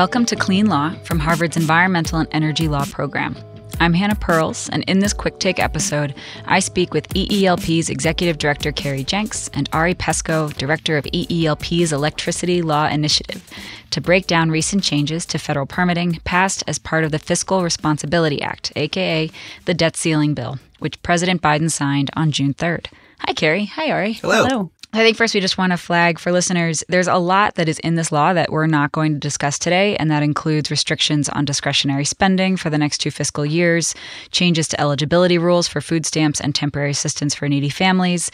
Welcome 0.00 0.24
to 0.26 0.34
Clean 0.34 0.64
Law 0.64 0.94
from 1.04 1.18
Harvard's 1.18 1.58
Environmental 1.58 2.20
and 2.20 2.28
Energy 2.32 2.68
Law 2.68 2.86
program. 2.86 3.36
I'm 3.80 3.92
Hanna 3.92 4.14
Perls, 4.14 4.70
and 4.72 4.82
in 4.84 5.00
this 5.00 5.12
quick 5.12 5.38
take 5.38 5.58
episode, 5.58 6.14
I 6.46 6.60
speak 6.60 6.94
with 6.94 7.06
EELP's 7.08 7.90
Executive 7.90 8.38
Director 8.38 8.72
Carrie 8.72 9.04
Jenks 9.04 9.50
and 9.52 9.68
Ari 9.74 9.94
Peskoe, 9.94 10.56
Director 10.56 10.96
of 10.96 11.04
EELP's 11.04 11.92
Electricity 11.92 12.62
Law 12.62 12.88
Initiative, 12.88 13.46
to 13.90 14.00
break 14.00 14.26
down 14.26 14.50
recent 14.50 14.82
changes 14.82 15.26
to 15.26 15.38
federal 15.38 15.66
permitting 15.66 16.14
passed 16.24 16.64
as 16.66 16.78
part 16.78 17.04
of 17.04 17.10
the 17.10 17.18
Fiscal 17.18 17.62
Responsibility 17.62 18.40
Act, 18.40 18.72
aka 18.76 19.30
the 19.66 19.74
Debt 19.74 19.96
Ceiling 19.96 20.32
Bill, 20.32 20.58
which 20.78 21.02
President 21.02 21.42
Biden 21.42 21.70
signed 21.70 22.08
on 22.16 22.32
June 22.32 22.54
3rd. 22.54 22.86
Hi, 23.18 23.34
Carrie. 23.34 23.66
Hi, 23.66 23.90
Ari. 23.90 24.14
Hello. 24.14 24.46
Hello. 24.46 24.70
I 24.92 25.04
think 25.04 25.16
first 25.16 25.34
we 25.34 25.40
just 25.40 25.56
want 25.56 25.70
to 25.70 25.76
flag 25.76 26.18
for 26.18 26.32
listeners 26.32 26.82
there's 26.88 27.06
a 27.06 27.14
lot 27.14 27.54
that 27.54 27.68
is 27.68 27.78
in 27.78 27.94
this 27.94 28.10
law 28.10 28.32
that 28.32 28.50
we're 28.50 28.66
not 28.66 28.90
going 28.90 29.12
to 29.12 29.18
discuss 29.20 29.56
today, 29.56 29.96
and 29.96 30.10
that 30.10 30.24
includes 30.24 30.68
restrictions 30.68 31.28
on 31.28 31.44
discretionary 31.44 32.04
spending 32.04 32.56
for 32.56 32.70
the 32.70 32.78
next 32.78 32.98
two 32.98 33.12
fiscal 33.12 33.46
years, 33.46 33.94
changes 34.32 34.66
to 34.68 34.80
eligibility 34.80 35.38
rules 35.38 35.68
for 35.68 35.80
food 35.80 36.04
stamps 36.04 36.40
and 36.40 36.56
temporary 36.56 36.90
assistance 36.90 37.36
for 37.36 37.48
needy 37.48 37.68
families, 37.68 38.32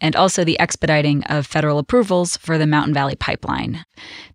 and 0.00 0.14
also 0.14 0.44
the 0.44 0.58
expediting 0.60 1.24
of 1.24 1.44
federal 1.44 1.78
approvals 1.78 2.36
for 2.36 2.56
the 2.56 2.68
Mountain 2.68 2.94
Valley 2.94 3.16
Pipeline. 3.16 3.84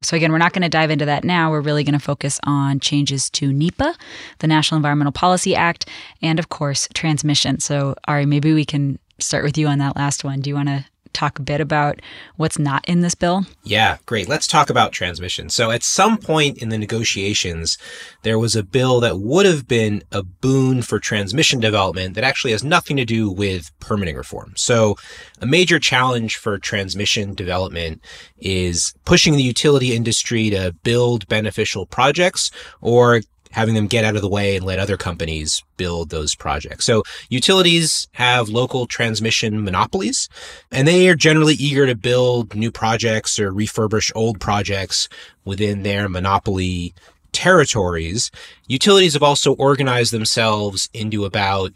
So, 0.01 0.17
again, 0.17 0.33
we're 0.33 0.39
not 0.39 0.51
going 0.51 0.63
to 0.63 0.69
dive 0.69 0.91
into 0.91 1.05
that 1.05 1.23
now. 1.23 1.51
We're 1.51 1.61
really 1.61 1.85
going 1.85 1.93
to 1.93 1.99
focus 1.99 2.37
on 2.43 2.81
changes 2.81 3.29
to 3.31 3.53
NEPA, 3.53 3.95
the 4.39 4.47
National 4.47 4.75
Environmental 4.75 5.13
Policy 5.13 5.55
Act, 5.55 5.87
and 6.21 6.37
of 6.37 6.49
course, 6.49 6.89
transmission. 6.93 7.59
So, 7.61 7.95
Ari, 8.09 8.25
maybe 8.25 8.51
we 8.51 8.65
can 8.65 8.99
start 9.19 9.45
with 9.45 9.57
you 9.57 9.67
on 9.67 9.77
that 9.79 9.95
last 9.95 10.25
one. 10.25 10.41
Do 10.41 10.49
you 10.49 10.55
want 10.55 10.67
to 10.67 10.85
talk 11.13 11.39
a 11.39 11.41
bit 11.41 11.61
about 11.61 12.01
what's 12.35 12.59
not 12.59 12.87
in 12.87 13.01
this 13.01 13.15
bill? 13.15 13.45
Yeah, 13.63 13.97
great. 14.05 14.27
Let's 14.27 14.47
talk 14.47 14.69
about 14.69 14.91
transmission. 14.91 15.49
So, 15.49 15.71
at 15.71 15.83
some 15.83 16.17
point 16.17 16.57
in 16.57 16.69
the 16.69 16.77
negotiations, 16.77 17.77
there 18.23 18.39
was 18.39 18.55
a 18.55 18.63
bill 18.63 18.99
that 19.01 19.19
would 19.19 19.45
have 19.45 19.67
been 19.67 20.03
a 20.11 20.23
boon 20.23 20.81
for 20.81 20.99
transmission 20.99 21.59
development 21.59 22.15
that 22.15 22.23
actually 22.23 22.51
has 22.51 22.63
nothing 22.63 22.97
to 22.97 23.05
do 23.05 23.29
with 23.29 23.71
permitting 23.79 24.15
reform. 24.15 24.53
So, 24.55 24.95
a 25.39 25.45
major 25.45 25.79
challenge 25.79 26.37
for 26.37 26.57
transmission 26.57 27.33
development 27.33 28.01
is 28.39 28.93
pushing 29.05 29.33
the 29.33 29.43
utility 29.43 29.95
industry 29.95 30.49
to 30.49 30.75
build 30.83 31.27
beneficial 31.27 31.85
projects 31.85 32.51
or 32.81 33.21
having 33.51 33.75
them 33.75 33.87
get 33.87 34.03
out 34.03 34.15
of 34.15 34.21
the 34.21 34.29
way 34.29 34.55
and 34.55 34.65
let 34.65 34.79
other 34.79 34.97
companies 34.97 35.63
build 35.77 36.09
those 36.09 36.35
projects. 36.35 36.85
So 36.85 37.03
utilities 37.29 38.07
have 38.13 38.49
local 38.49 38.87
transmission 38.87 39.63
monopolies 39.63 40.29
and 40.71 40.87
they 40.87 41.09
are 41.09 41.15
generally 41.15 41.55
eager 41.55 41.85
to 41.85 41.95
build 41.95 42.55
new 42.55 42.71
projects 42.71 43.39
or 43.39 43.51
refurbish 43.51 44.11
old 44.15 44.39
projects 44.39 45.09
within 45.45 45.83
their 45.83 46.09
monopoly 46.09 46.93
territories. 47.31 48.31
Utilities 48.67 49.13
have 49.13 49.23
also 49.23 49.53
organized 49.53 50.11
themselves 50.11 50.89
into 50.93 51.25
about 51.25 51.71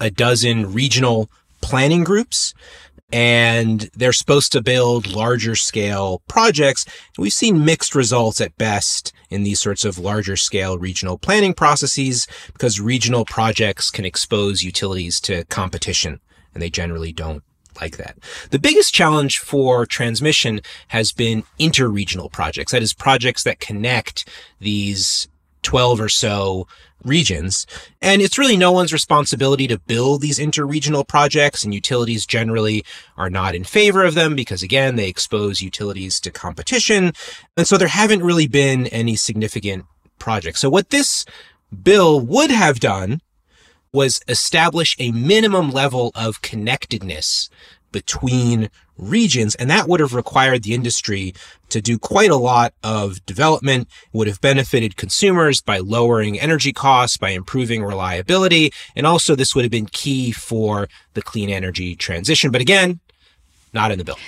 a 0.00 0.10
dozen 0.10 0.72
regional 0.72 1.30
planning 1.60 2.04
groups 2.04 2.54
and 3.12 3.90
they're 3.94 4.12
supposed 4.12 4.52
to 4.52 4.62
build 4.62 5.12
larger 5.12 5.54
scale 5.54 6.22
projects. 6.28 6.86
We've 7.18 7.32
seen 7.32 7.64
mixed 7.64 7.94
results 7.94 8.40
at 8.40 8.56
best 8.56 9.12
in 9.30 9.42
these 9.42 9.60
sorts 9.60 9.84
of 9.84 9.98
larger 9.98 10.36
scale 10.36 10.78
regional 10.78 11.18
planning 11.18 11.54
processes 11.54 12.26
because 12.52 12.80
regional 12.80 13.24
projects 13.24 13.90
can 13.90 14.04
expose 14.04 14.62
utilities 14.62 15.20
to 15.22 15.44
competition 15.44 16.20
and 16.54 16.62
they 16.62 16.70
generally 16.70 17.12
don't 17.12 17.42
like 17.80 17.96
that. 17.96 18.18
The 18.50 18.58
biggest 18.58 18.94
challenge 18.94 19.38
for 19.38 19.86
transmission 19.86 20.60
has 20.88 21.12
been 21.12 21.44
interregional 21.58 22.30
projects. 22.30 22.72
That 22.72 22.82
is 22.82 22.92
projects 22.92 23.44
that 23.44 23.60
connect 23.60 24.28
these 24.60 25.28
12 25.62 26.00
or 26.00 26.08
so 26.08 26.66
regions. 27.04 27.66
And 28.00 28.22
it's 28.22 28.38
really 28.38 28.56
no 28.56 28.72
one's 28.72 28.92
responsibility 28.92 29.66
to 29.68 29.78
build 29.78 30.20
these 30.20 30.38
interregional 30.38 31.06
projects 31.06 31.64
and 31.64 31.74
utilities 31.74 32.26
generally 32.26 32.84
are 33.16 33.30
not 33.30 33.54
in 33.54 33.64
favor 33.64 34.04
of 34.04 34.14
them 34.14 34.34
because 34.34 34.62
again, 34.62 34.96
they 34.96 35.08
expose 35.08 35.62
utilities 35.62 36.20
to 36.20 36.30
competition. 36.30 37.12
And 37.56 37.66
so 37.66 37.76
there 37.76 37.88
haven't 37.88 38.22
really 38.22 38.46
been 38.46 38.86
any 38.88 39.16
significant 39.16 39.84
projects. 40.18 40.60
So 40.60 40.70
what 40.70 40.90
this 40.90 41.24
bill 41.82 42.20
would 42.20 42.50
have 42.50 42.80
done 42.80 43.20
was 43.92 44.20
establish 44.28 44.96
a 44.98 45.12
minimum 45.12 45.70
level 45.70 46.12
of 46.14 46.40
connectedness 46.42 47.50
between 47.92 48.70
regions. 48.98 49.54
And 49.54 49.70
that 49.70 49.88
would 49.88 50.00
have 50.00 50.14
required 50.14 50.62
the 50.62 50.74
industry 50.74 51.34
to 51.70 51.80
do 51.80 51.98
quite 51.98 52.30
a 52.30 52.36
lot 52.36 52.74
of 52.82 53.24
development, 53.26 53.88
would 54.12 54.26
have 54.26 54.40
benefited 54.40 54.96
consumers 54.96 55.62
by 55.62 55.78
lowering 55.78 56.38
energy 56.38 56.72
costs, 56.72 57.16
by 57.16 57.30
improving 57.30 57.82
reliability. 57.84 58.72
And 58.96 59.06
also 59.06 59.34
this 59.34 59.54
would 59.54 59.64
have 59.64 59.70
been 59.70 59.86
key 59.86 60.32
for 60.32 60.88
the 61.14 61.22
clean 61.22 61.50
energy 61.50 61.94
transition. 61.94 62.50
But 62.50 62.60
again, 62.60 63.00
not 63.72 63.90
in 63.90 63.98
the 63.98 64.04
bill. 64.04 64.18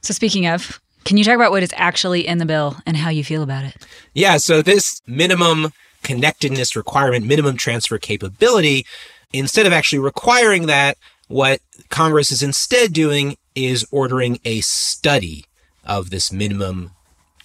So 0.00 0.14
speaking 0.14 0.46
of, 0.46 0.80
can 1.04 1.18
you 1.18 1.24
talk 1.24 1.34
about 1.34 1.50
what 1.50 1.62
is 1.62 1.72
actually 1.76 2.26
in 2.26 2.38
the 2.38 2.46
bill 2.46 2.76
and 2.86 2.96
how 2.96 3.10
you 3.10 3.22
feel 3.22 3.42
about 3.42 3.64
it? 3.64 3.76
Yeah. 4.14 4.38
So 4.38 4.62
this 4.62 5.02
minimum 5.06 5.72
connectedness 6.02 6.76
requirement, 6.76 7.26
minimum 7.26 7.56
transfer 7.56 7.98
capability, 7.98 8.86
instead 9.32 9.66
of 9.66 9.72
actually 9.72 9.98
requiring 9.98 10.66
that, 10.66 10.96
what 11.34 11.60
Congress 11.88 12.30
is 12.30 12.44
instead 12.44 12.92
doing 12.92 13.36
is 13.56 13.84
ordering 13.90 14.38
a 14.44 14.60
study 14.60 15.46
of 15.84 16.10
this 16.10 16.30
minimum 16.30 16.92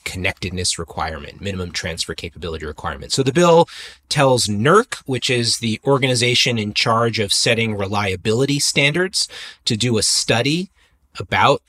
connectedness 0.04 0.78
requirement, 0.78 1.42
minimum 1.42 1.72
transfer 1.72 2.14
capability 2.14 2.68
requirement. 2.68 3.12
So 3.12 3.24
the 3.24 3.34
bill 3.34 3.68
tells 4.08 4.46
NERC, 4.46 4.98
which 5.08 5.28
is 5.32 5.58
the 5.58 5.82
organization 5.88 6.60
in 6.60 6.76
charge 6.76 7.18
of 7.18 7.34
setting 7.34 7.76
reliability 7.76 8.60
standards, 8.60 9.28
to 9.66 9.76
do 9.76 9.98
a 9.98 10.04
study 10.04 10.70
about 11.18 11.64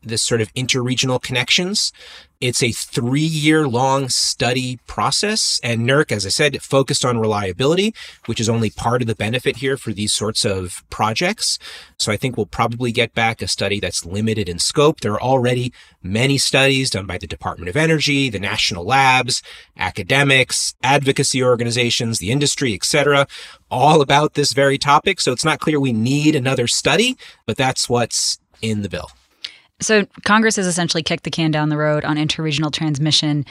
this 0.00 0.22
sort 0.22 0.40
of 0.40 0.54
interregional 0.54 1.20
connections. 1.20 1.92
It's 2.44 2.62
a 2.62 2.72
three 2.72 3.20
year 3.22 3.66
long 3.66 4.10
study 4.10 4.78
process. 4.86 5.58
And 5.64 5.88
NERC, 5.88 6.12
as 6.12 6.26
I 6.26 6.28
said, 6.28 6.60
focused 6.60 7.02
on 7.02 7.18
reliability, 7.18 7.94
which 8.26 8.38
is 8.38 8.50
only 8.50 8.68
part 8.68 9.00
of 9.00 9.08
the 9.08 9.14
benefit 9.14 9.56
here 9.56 9.78
for 9.78 9.94
these 9.94 10.12
sorts 10.12 10.44
of 10.44 10.84
projects. 10.90 11.58
So 11.98 12.12
I 12.12 12.18
think 12.18 12.36
we'll 12.36 12.44
probably 12.44 12.92
get 12.92 13.14
back 13.14 13.40
a 13.40 13.48
study 13.48 13.80
that's 13.80 14.04
limited 14.04 14.46
in 14.46 14.58
scope. 14.58 15.00
There 15.00 15.14
are 15.14 15.22
already 15.22 15.72
many 16.02 16.36
studies 16.36 16.90
done 16.90 17.06
by 17.06 17.16
the 17.16 17.26
Department 17.26 17.70
of 17.70 17.78
Energy, 17.78 18.28
the 18.28 18.38
national 18.38 18.84
labs, 18.84 19.42
academics, 19.78 20.74
advocacy 20.82 21.42
organizations, 21.42 22.18
the 22.18 22.30
industry, 22.30 22.74
etc., 22.74 23.26
all 23.70 24.02
about 24.02 24.34
this 24.34 24.52
very 24.52 24.76
topic. 24.76 25.18
So 25.18 25.32
it's 25.32 25.46
not 25.46 25.60
clear 25.60 25.80
we 25.80 25.94
need 25.94 26.36
another 26.36 26.66
study, 26.66 27.16
but 27.46 27.56
that's 27.56 27.88
what's 27.88 28.38
in 28.60 28.82
the 28.82 28.90
bill. 28.90 29.08
So 29.80 30.06
Congress 30.24 30.56
has 30.56 30.66
essentially 30.66 31.02
kicked 31.02 31.24
the 31.24 31.30
can 31.30 31.50
down 31.50 31.68
the 31.68 31.76
road 31.76 32.04
on 32.04 32.16
interregional 32.16 32.72
transmission. 32.72 33.44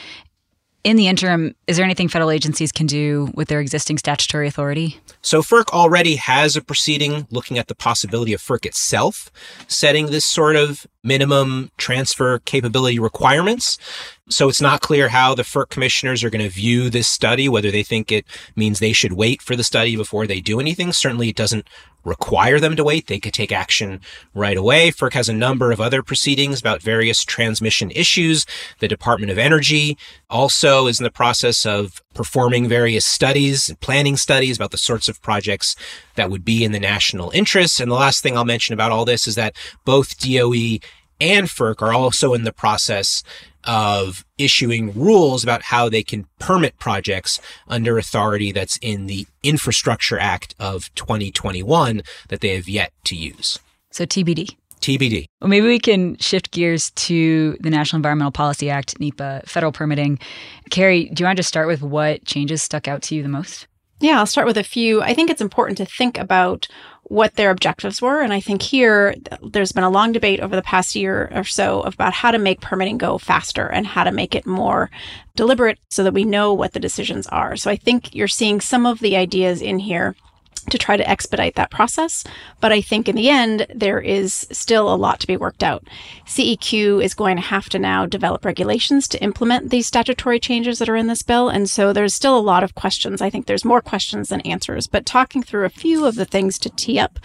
In 0.83 0.97
the 0.97 1.07
interim, 1.07 1.55
is 1.65 1.77
there 1.77 1.85
anything 1.85 2.09
federal 2.09 2.29
agencies 2.29 2.73
can 2.73 2.87
do 2.87 3.31
with 3.35 3.47
their 3.47 3.61
existing 3.61 3.97
statutory 3.97 4.49
authority? 4.49 4.99
So 5.21 5.41
FERC 5.41 5.69
already 5.69 6.17
has 6.17 6.57
a 6.57 6.61
proceeding 6.61 7.25
looking 7.31 7.57
at 7.57 7.67
the 7.67 7.75
possibility 7.75 8.33
of 8.33 8.41
FERC 8.41 8.65
itself 8.65 9.31
setting 9.69 10.07
this 10.07 10.25
sort 10.25 10.57
of 10.57 10.85
minimum 11.01 11.71
transfer 11.77 12.39
capability 12.39 12.99
requirements. 12.99 13.77
So 14.29 14.49
it's 14.49 14.59
not 14.59 14.81
clear 14.81 15.07
how 15.07 15.35
the 15.35 15.43
FERC 15.43 15.69
commissioners 15.69 16.21
are 16.21 16.29
going 16.29 16.43
to 16.43 16.49
view 16.49 16.89
this 16.89 17.07
study, 17.07 17.47
whether 17.47 17.71
they 17.71 17.83
think 17.83 18.11
it 18.11 18.25
means 18.57 18.79
they 18.79 18.91
should 18.91 19.13
wait 19.13 19.41
for 19.41 19.55
the 19.55 19.63
study 19.63 19.95
before 19.95 20.27
they 20.27 20.41
do 20.41 20.59
anything. 20.59 20.91
Certainly 20.91 21.29
it 21.29 21.37
doesn't 21.37 21.65
require 22.03 22.59
them 22.59 22.75
to 22.75 22.83
wait. 22.83 23.07
They 23.07 23.19
could 23.19 23.33
take 23.33 23.51
action 23.51 24.01
right 24.33 24.57
away. 24.57 24.91
FERC 24.91 25.13
has 25.13 25.29
a 25.29 25.33
number 25.33 25.71
of 25.71 25.79
other 25.79 26.03
proceedings 26.03 26.59
about 26.59 26.81
various 26.81 27.23
transmission 27.23 27.91
issues. 27.91 28.45
The 28.79 28.87
Department 28.87 29.31
of 29.31 29.37
Energy 29.37 29.97
also 30.29 30.87
is 30.87 30.99
in 30.99 31.03
the 31.03 31.11
process 31.11 31.65
of 31.65 32.01
performing 32.13 32.67
various 32.67 33.05
studies, 33.05 33.69
and 33.69 33.79
planning 33.79 34.17
studies 34.17 34.57
about 34.57 34.71
the 34.71 34.77
sorts 34.77 35.07
of 35.07 35.21
projects 35.21 35.75
that 36.15 36.29
would 36.29 36.45
be 36.45 36.63
in 36.63 36.71
the 36.71 36.79
national 36.79 37.31
interest. 37.31 37.79
And 37.79 37.89
the 37.89 37.95
last 37.95 38.21
thing 38.21 38.37
I'll 38.37 38.45
mention 38.45 38.73
about 38.73 38.91
all 38.91 39.05
this 39.05 39.27
is 39.27 39.35
that 39.35 39.55
both 39.85 40.19
DOE 40.19 40.79
and 41.19 41.47
FERC 41.47 41.81
are 41.81 41.93
also 41.93 42.33
in 42.33 42.43
the 42.43 42.53
process 42.53 43.23
of 43.65 44.25
issuing 44.37 44.93
rules 44.93 45.43
about 45.43 45.63
how 45.63 45.89
they 45.89 46.03
can 46.03 46.25
permit 46.39 46.77
projects 46.79 47.39
under 47.67 47.97
authority 47.97 48.51
that's 48.51 48.77
in 48.81 49.07
the 49.07 49.27
Infrastructure 49.43 50.19
Act 50.19 50.55
of 50.59 50.93
2021 50.95 52.01
that 52.29 52.41
they 52.41 52.55
have 52.55 52.67
yet 52.67 52.91
to 53.05 53.15
use. 53.15 53.59
So 53.91 54.05
TBD. 54.05 54.55
TBD. 54.81 55.25
Well, 55.39 55.49
maybe 55.49 55.67
we 55.67 55.79
can 55.79 56.17
shift 56.17 56.51
gears 56.51 56.91
to 56.91 57.57
the 57.61 57.69
National 57.69 57.97
Environmental 57.97 58.31
Policy 58.31 58.69
Act, 58.69 58.99
NEPA, 58.99 59.43
federal 59.45 59.71
permitting. 59.71 60.19
Carrie, 60.71 61.05
do 61.05 61.21
you 61.21 61.25
want 61.25 61.37
to 61.37 61.39
just 61.39 61.47
start 61.47 61.67
with 61.67 61.81
what 61.81 62.25
changes 62.25 62.61
stuck 62.61 62.87
out 62.87 63.01
to 63.03 63.15
you 63.15 63.23
the 63.23 63.29
most? 63.29 63.67
Yeah, 64.03 64.19
I'll 64.19 64.25
start 64.25 64.47
with 64.47 64.57
a 64.57 64.65
few. 64.65 65.01
I 65.01 65.13
think 65.13 65.29
it's 65.29 65.39
important 65.39 65.77
to 65.77 65.85
think 65.85 66.17
about 66.17 66.67
what 67.03 67.35
their 67.35 67.51
objectives 67.51 68.01
were. 68.01 68.19
And 68.19 68.33
I 68.33 68.41
think 68.41 68.61
here 68.61 69.15
there's 69.41 69.71
been 69.71 69.85
a 69.85 69.89
long 69.89 70.11
debate 70.11 70.41
over 70.41 70.57
the 70.57 70.61
past 70.61 70.93
year 70.93 71.31
or 71.33 71.45
so 71.45 71.83
about 71.83 72.11
how 72.11 72.31
to 72.31 72.37
make 72.37 72.59
permitting 72.59 72.97
go 72.97 73.17
faster 73.17 73.65
and 73.65 73.87
how 73.87 74.03
to 74.03 74.11
make 74.11 74.35
it 74.35 74.45
more 74.45 74.91
deliberate 75.37 75.79
so 75.89 76.03
that 76.03 76.13
we 76.13 76.25
know 76.25 76.53
what 76.53 76.73
the 76.73 76.81
decisions 76.81 77.27
are. 77.27 77.55
So 77.55 77.71
I 77.71 77.77
think 77.77 78.13
you're 78.13 78.27
seeing 78.27 78.59
some 78.59 78.85
of 78.85 78.99
the 78.99 79.15
ideas 79.15 79.61
in 79.61 79.79
here 79.79 80.17
to 80.69 80.77
try 80.77 80.97
to 80.97 81.09
expedite 81.09 81.55
that 81.55 81.71
process. 81.71 82.23
But 82.59 82.71
I 82.71 82.81
think 82.81 83.07
in 83.07 83.15
the 83.15 83.29
end, 83.29 83.67
there 83.73 83.99
is 83.99 84.47
still 84.51 84.93
a 84.93 84.95
lot 84.95 85.19
to 85.19 85.27
be 85.27 85.37
worked 85.37 85.63
out. 85.63 85.87
CEQ 86.25 87.03
is 87.03 87.13
going 87.13 87.35
to 87.37 87.41
have 87.41 87.69
to 87.69 87.79
now 87.79 88.05
develop 88.05 88.45
regulations 88.45 89.07
to 89.09 89.23
implement 89.23 89.69
these 89.69 89.87
statutory 89.87 90.39
changes 90.39 90.79
that 90.79 90.89
are 90.89 90.95
in 90.95 91.07
this 91.07 91.23
bill. 91.23 91.49
And 91.49 91.69
so 91.69 91.93
there's 91.93 92.13
still 92.13 92.37
a 92.37 92.39
lot 92.39 92.63
of 92.63 92.75
questions. 92.75 93.21
I 93.21 93.29
think 93.29 93.45
there's 93.45 93.65
more 93.65 93.81
questions 93.81 94.29
than 94.29 94.41
answers. 94.41 94.87
But 94.87 95.05
talking 95.05 95.43
through 95.43 95.65
a 95.65 95.69
few 95.69 96.05
of 96.05 96.15
the 96.15 96.25
things 96.25 96.57
to 96.59 96.69
tee 96.69 96.99
up, 96.99 97.19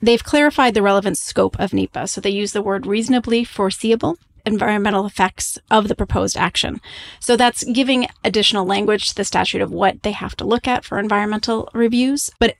they've 0.00 0.24
clarified 0.24 0.74
the 0.74 0.82
relevant 0.82 1.18
scope 1.18 1.58
of 1.58 1.72
NEPA. 1.72 2.08
So 2.08 2.20
they 2.20 2.30
use 2.30 2.52
the 2.52 2.62
word 2.62 2.86
reasonably 2.86 3.44
foreseeable 3.44 4.18
environmental 4.46 5.06
effects 5.06 5.58
of 5.70 5.88
the 5.88 5.94
proposed 5.94 6.36
action. 6.36 6.80
So 7.18 7.36
that's 7.36 7.64
giving 7.64 8.08
additional 8.24 8.64
language 8.64 9.08
to 9.08 9.14
the 9.14 9.24
statute 9.24 9.62
of 9.62 9.72
what 9.72 10.02
they 10.02 10.12
have 10.12 10.36
to 10.36 10.44
look 10.44 10.66
at 10.66 10.84
for 10.84 10.98
environmental 10.98 11.68
reviews. 11.72 12.30
But 12.38 12.56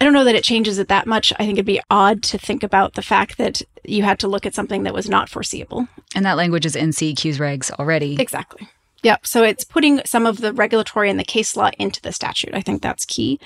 I 0.00 0.04
don't 0.04 0.12
know 0.12 0.24
that 0.24 0.34
it 0.34 0.44
changes 0.44 0.78
it 0.78 0.88
that 0.88 1.06
much. 1.06 1.32
I 1.38 1.46
think 1.46 1.54
it'd 1.54 1.64
be 1.66 1.80
odd 1.90 2.22
to 2.24 2.38
think 2.38 2.62
about 2.62 2.94
the 2.94 3.02
fact 3.02 3.38
that 3.38 3.62
you 3.84 4.02
had 4.02 4.18
to 4.20 4.28
look 4.28 4.44
at 4.44 4.54
something 4.54 4.82
that 4.82 4.94
was 4.94 5.08
not 5.08 5.28
foreseeable. 5.28 5.88
And 6.14 6.24
that 6.26 6.36
language 6.36 6.66
is 6.66 6.76
in 6.76 6.90
CEQ's 6.90 7.38
regs 7.38 7.70
already. 7.72 8.16
Exactly. 8.20 8.68
Yep. 9.06 9.24
So 9.24 9.44
it's 9.44 9.62
putting 9.62 10.00
some 10.04 10.26
of 10.26 10.40
the 10.40 10.52
regulatory 10.52 11.08
and 11.08 11.16
the 11.16 11.22
case 11.22 11.56
law 11.56 11.70
into 11.78 12.02
the 12.02 12.10
statute. 12.10 12.52
I 12.52 12.60
think 12.60 12.82
that's 12.82 13.04
key. 13.04 13.38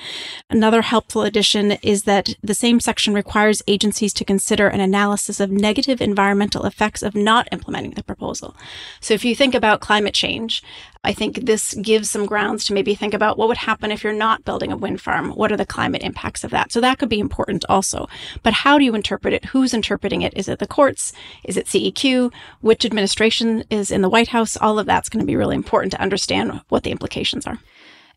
Another 0.49 0.81
helpful 0.81 1.21
addition 1.21 1.73
is 1.83 2.05
that 2.05 2.35
the 2.43 2.55
same 2.55 2.81
section 2.81 3.12
requires 3.12 3.61
agencies 3.69 4.15
to 4.15 4.25
consider 4.25 4.69
an 4.69 4.81
analysis 4.81 5.39
of 5.39 5.51
negative 5.51 6.01
environmental 6.01 6.65
effects 6.65 7.03
of 7.03 7.15
not 7.15 7.47
implementing 7.53 7.91
the 7.91 8.03
proposal. 8.03 8.57
So 9.01 9.12
if 9.12 9.23
you 9.23 9.37
think 9.37 9.55
about 9.55 9.83
climate 9.83 10.15
change, 10.15 10.62
I 11.02 11.14
think 11.14 11.47
this 11.47 11.73
gives 11.75 12.11
some 12.11 12.26
grounds 12.26 12.67
to 12.67 12.75
maybe 12.75 12.94
think 12.94 13.14
about 13.14 13.38
what 13.38 13.49
would 13.49 13.56
happen 13.56 13.91
if 13.91 14.05
you're 14.05 14.12
not 14.12 14.44
building 14.44 14.70
a 14.70 14.76
wind 14.76 15.00
farm. 15.00 15.31
What 15.31 15.50
are 15.50 15.56
the 15.56 15.64
climate 15.64 16.02
impacts 16.02 16.44
of 16.44 16.50
that? 16.50 16.73
So 16.73 16.81
that 16.81 16.99
could 16.99 17.08
be 17.08 17.19
important 17.19 17.64
also. 17.70 18.06
But 18.43 18.52
how 18.52 18.76
do 18.76 18.85
you 18.85 18.94
interpret 18.94 19.32
it? 19.32 19.47
Who's 19.47 19.73
interpreting 19.73 20.20
it? 20.20 20.35
Is 20.37 20.47
it 20.47 20.58
the 20.58 20.67
courts? 20.67 21.14
Is 21.44 21.56
it 21.56 21.67
CEQ? 21.67 22.32
Which 22.61 22.85
administration 22.85 23.64
is 23.70 23.91
in 23.91 24.02
the 24.02 24.11
White 24.11 24.29
House? 24.29 24.58
All 24.58 24.79
of 24.79 24.85
that's 24.85 25.08
going 25.08 25.20
to 25.20 25.26
be 25.26 25.37
really 25.37 25.56
important 25.56 25.93
to 25.93 26.00
understand 26.02 26.61
what 26.69 26.82
the 26.82 26.91
implications 26.91 27.47
are. 27.47 27.58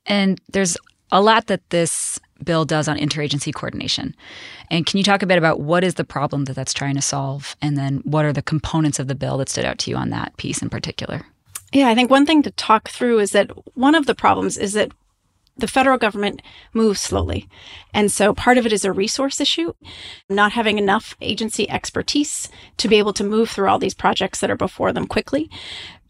And 0.06 0.42
there's 0.52 0.76
a 1.10 1.22
lot 1.22 1.48
that 1.48 1.70
this 1.70 2.20
bill 2.44 2.66
does 2.66 2.90
on 2.90 2.98
interagency 2.98 3.54
coordination. 3.54 4.14
And 4.70 4.86
can 4.86 4.98
you 4.98 5.06
talk 5.06 5.22
a 5.22 5.28
bit 5.28 5.38
about 5.38 5.62
what 5.62 5.86
is 5.86 5.94
the 5.94 6.04
problem 6.04 6.46
that 6.46 6.56
that's 6.56 6.74
trying 6.74 6.96
to 6.96 7.02
solve? 7.02 7.56
And 7.62 7.78
then 7.78 8.02
what 8.04 8.26
are 8.26 8.34
the 8.34 8.42
components 8.42 9.00
of 9.00 9.08
the 9.08 9.16
bill 9.16 9.38
that 9.38 9.48
stood 9.48 9.64
out 9.64 9.78
to 9.80 9.90
you 9.90 9.96
on 9.96 10.10
that 10.10 10.36
piece 10.36 10.62
in 10.62 10.70
particular? 10.70 11.26
Yeah, 11.74 11.90
I 11.90 11.96
think 11.96 12.12
one 12.12 12.28
thing 12.28 12.44
to 12.44 12.52
talk 12.52 12.90
through 12.90 13.20
is 13.20 13.32
that 13.32 13.50
one 13.76 13.96
of 13.96 14.06
the 14.06 14.14
problems 14.14 14.58
is 14.60 14.74
that 14.74 14.92
the 15.58 15.68
federal 15.68 15.98
government 15.98 16.42
moves 16.72 17.02
slowly. 17.02 17.48
And 17.94 18.12
so 18.12 18.34
part 18.34 18.60
of 18.60 18.66
it 18.68 18.74
is 18.74 18.86
a 18.86 18.92
resource 18.92 19.42
issue, 19.42 19.74
not 20.30 20.54
having 20.54 20.78
enough 20.78 21.16
agency 21.20 21.68
expertise 21.70 22.48
to 22.78 22.88
be 22.88 22.98
able 22.98 23.14
to 23.14 23.24
move 23.24 23.50
through 23.50 23.70
all 23.70 23.80
these 23.80 23.96
projects 23.96 24.40
that 24.40 24.52
are 24.52 24.56
before 24.56 24.94
them 24.94 25.08
quickly. 25.08 25.50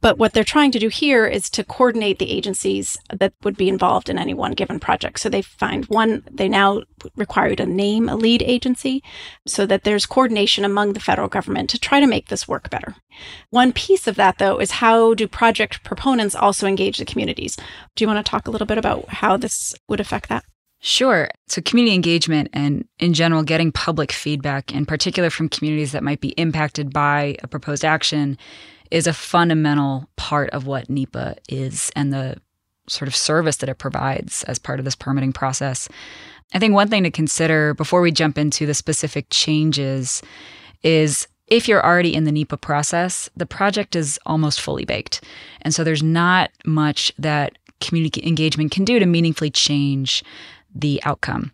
But 0.04 0.18
what 0.18 0.34
they're 0.34 0.44
trying 0.44 0.74
to 0.74 0.80
do 0.80 0.90
here 0.90 1.26
is 1.26 1.50
to 1.52 1.64
coordinate 1.64 2.20
the 2.20 2.30
agencies 2.30 2.98
that 3.10 3.32
would 3.44 3.56
be 3.56 3.70
involved 3.70 4.10
in 4.10 4.18
any 4.18 4.34
one 4.34 4.52
given 4.52 4.78
project. 4.78 5.18
So 5.22 5.30
they 5.30 5.42
find 5.42 5.86
one, 5.86 6.26
they 6.30 6.50
now 6.50 6.82
require 7.16 7.52
you 7.52 7.56
to 7.56 7.66
name 7.66 8.10
a 8.10 8.18
lead 8.18 8.42
agency 8.42 9.02
so 9.48 9.66
that 9.66 9.86
there's 9.86 10.06
coordination 10.06 10.66
among 10.66 10.92
the 10.92 11.00
federal 11.00 11.30
government 11.30 11.70
to 11.70 11.80
try 11.80 12.02
to 12.02 12.06
make 12.06 12.28
this 12.28 12.50
work 12.50 12.70
better. 12.70 12.96
One 13.50 13.72
piece 13.72 14.06
of 14.06 14.16
that, 14.16 14.40
though, 14.40 14.60
is 14.60 14.72
how 14.72 15.14
do 15.14 15.26
project 15.26 15.86
proponents 15.86 16.36
also 16.36 16.68
engage 16.68 16.98
the 16.98 17.06
communities? 17.06 17.56
Do 17.96 18.04
you 18.04 18.08
want 18.10 18.24
to 18.24 18.30
talk 18.30 18.46
a 18.46 18.52
little 18.52 18.68
bit 18.68 18.78
about 18.78 19.08
how 19.08 19.38
this 19.38 19.74
would 19.88 20.02
affect 20.02 20.28
that? 20.28 20.44
Sure. 20.82 21.30
So, 21.48 21.62
community 21.62 21.96
engagement 21.96 22.50
and, 22.52 22.86
in 23.00 23.14
general, 23.14 23.42
getting 23.42 23.72
public 23.72 24.12
feedback, 24.12 24.74
in 24.76 24.86
particular 24.86 25.30
from 25.30 25.48
communities 25.48 25.94
that 25.94 26.04
might 26.04 26.20
be 26.20 26.32
impacted 26.32 26.92
by 26.92 27.38
a 27.42 27.48
proposed 27.48 27.86
action, 27.86 28.38
is 28.94 29.08
a 29.08 29.14
fundamental 29.14 30.08
part 30.18 30.52
of 30.52 30.68
what 30.68 30.88
NEPA 30.88 31.36
is 31.50 31.92
and 31.96 32.14
the 32.14 32.38
sort 32.88 33.08
of 33.08 33.16
service 33.16 33.58
that 33.58 33.68
it 33.68 33.80
provides 33.80 34.44
as 34.44 34.60
part 34.60 34.78
of 34.78 34.86
this 34.86 34.96
permitting 34.96 35.34
process. 35.34 35.90
I 36.54 36.60
think 36.60 36.76
one 36.76 36.90
thing 36.90 37.02
to 37.02 37.10
consider 37.10 37.74
before 37.74 38.02
we 38.02 38.12
jump 38.12 38.38
into 38.38 38.68
the 38.68 38.76
specific 38.76 39.26
changes 39.32 40.22
is 40.84 41.28
if 41.48 41.68
you're 41.68 41.84
already 41.84 42.14
in 42.14 42.26
the 42.26 42.32
NEPA 42.32 42.58
process, 42.58 43.32
the 43.36 43.48
project 43.48 43.96
is 43.96 44.20
almost 44.28 44.62
fully 44.62 44.86
baked. 44.86 45.24
And 45.64 45.74
so 45.74 45.84
there's 45.84 46.04
not 46.04 46.52
much 46.64 47.12
that 47.18 47.58
community 47.82 48.22
engagement 48.24 48.72
can 48.72 48.86
do 48.86 49.00
to 49.00 49.08
meaningfully 49.08 49.50
change 49.50 50.24
the 50.76 51.02
outcome. 51.04 51.52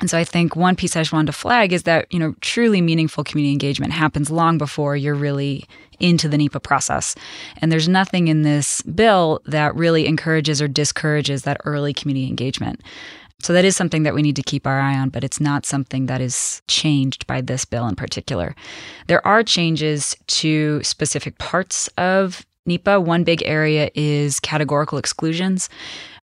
And 0.00 0.08
so 0.08 0.16
I 0.16 0.24
think 0.24 0.54
one 0.54 0.76
piece 0.76 0.96
I 0.96 1.00
just 1.00 1.12
wanted 1.12 1.26
to 1.26 1.32
flag 1.32 1.72
is 1.72 1.82
that, 1.84 2.12
you 2.12 2.18
know, 2.18 2.34
truly 2.40 2.80
meaningful 2.80 3.24
community 3.24 3.52
engagement 3.52 3.92
happens 3.92 4.30
long 4.30 4.58
before 4.58 4.96
you're 4.96 5.14
really 5.14 5.66
into 5.98 6.28
the 6.28 6.38
NEPA 6.38 6.60
process. 6.60 7.14
And 7.60 7.72
there's 7.72 7.88
nothing 7.88 8.28
in 8.28 8.42
this 8.42 8.82
bill 8.82 9.40
that 9.46 9.74
really 9.74 10.06
encourages 10.06 10.62
or 10.62 10.68
discourages 10.68 11.42
that 11.42 11.60
early 11.64 11.92
community 11.92 12.28
engagement. 12.28 12.80
So 13.40 13.52
that 13.52 13.64
is 13.64 13.76
something 13.76 14.02
that 14.02 14.14
we 14.14 14.22
need 14.22 14.36
to 14.36 14.42
keep 14.42 14.66
our 14.66 14.80
eye 14.80 14.98
on, 14.98 15.10
but 15.10 15.22
it's 15.22 15.40
not 15.40 15.64
something 15.64 16.06
that 16.06 16.20
is 16.20 16.60
changed 16.66 17.26
by 17.26 17.40
this 17.40 17.64
bill 17.64 17.86
in 17.86 17.94
particular. 17.94 18.54
There 19.06 19.24
are 19.26 19.44
changes 19.44 20.16
to 20.26 20.82
specific 20.82 21.38
parts 21.38 21.88
of 21.98 22.44
NEPA. 22.66 23.00
One 23.00 23.24
big 23.24 23.42
area 23.44 23.90
is 23.94 24.40
categorical 24.40 24.98
exclusions. 24.98 25.68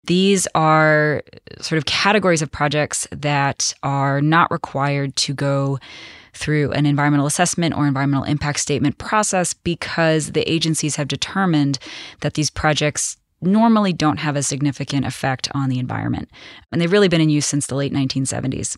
These 0.05 0.47
are 0.53 1.23
sort 1.61 1.77
of 1.77 1.85
categories 1.85 2.41
of 2.41 2.51
projects 2.51 3.07
that 3.11 3.73
are 3.83 4.21
not 4.21 4.51
required 4.51 5.15
to 5.17 5.33
go 5.33 5.79
through 6.33 6.71
an 6.71 6.85
environmental 6.85 7.27
assessment 7.27 7.75
or 7.75 7.87
environmental 7.87 8.25
impact 8.25 8.59
statement 8.59 8.97
process 8.97 9.53
because 9.53 10.31
the 10.31 10.49
agencies 10.51 10.95
have 10.97 11.07
determined 11.07 11.79
that 12.21 12.33
these 12.33 12.49
projects 12.49 13.17
normally 13.41 13.93
don't 13.93 14.17
have 14.17 14.35
a 14.35 14.43
significant 14.43 15.05
effect 15.05 15.47
on 15.53 15.69
the 15.69 15.79
environment. 15.79 16.29
And 16.71 16.81
they've 16.81 16.91
really 16.91 17.09
been 17.09 17.21
in 17.21 17.29
use 17.29 17.45
since 17.45 17.67
the 17.67 17.75
late 17.75 17.93
1970s. 17.93 18.77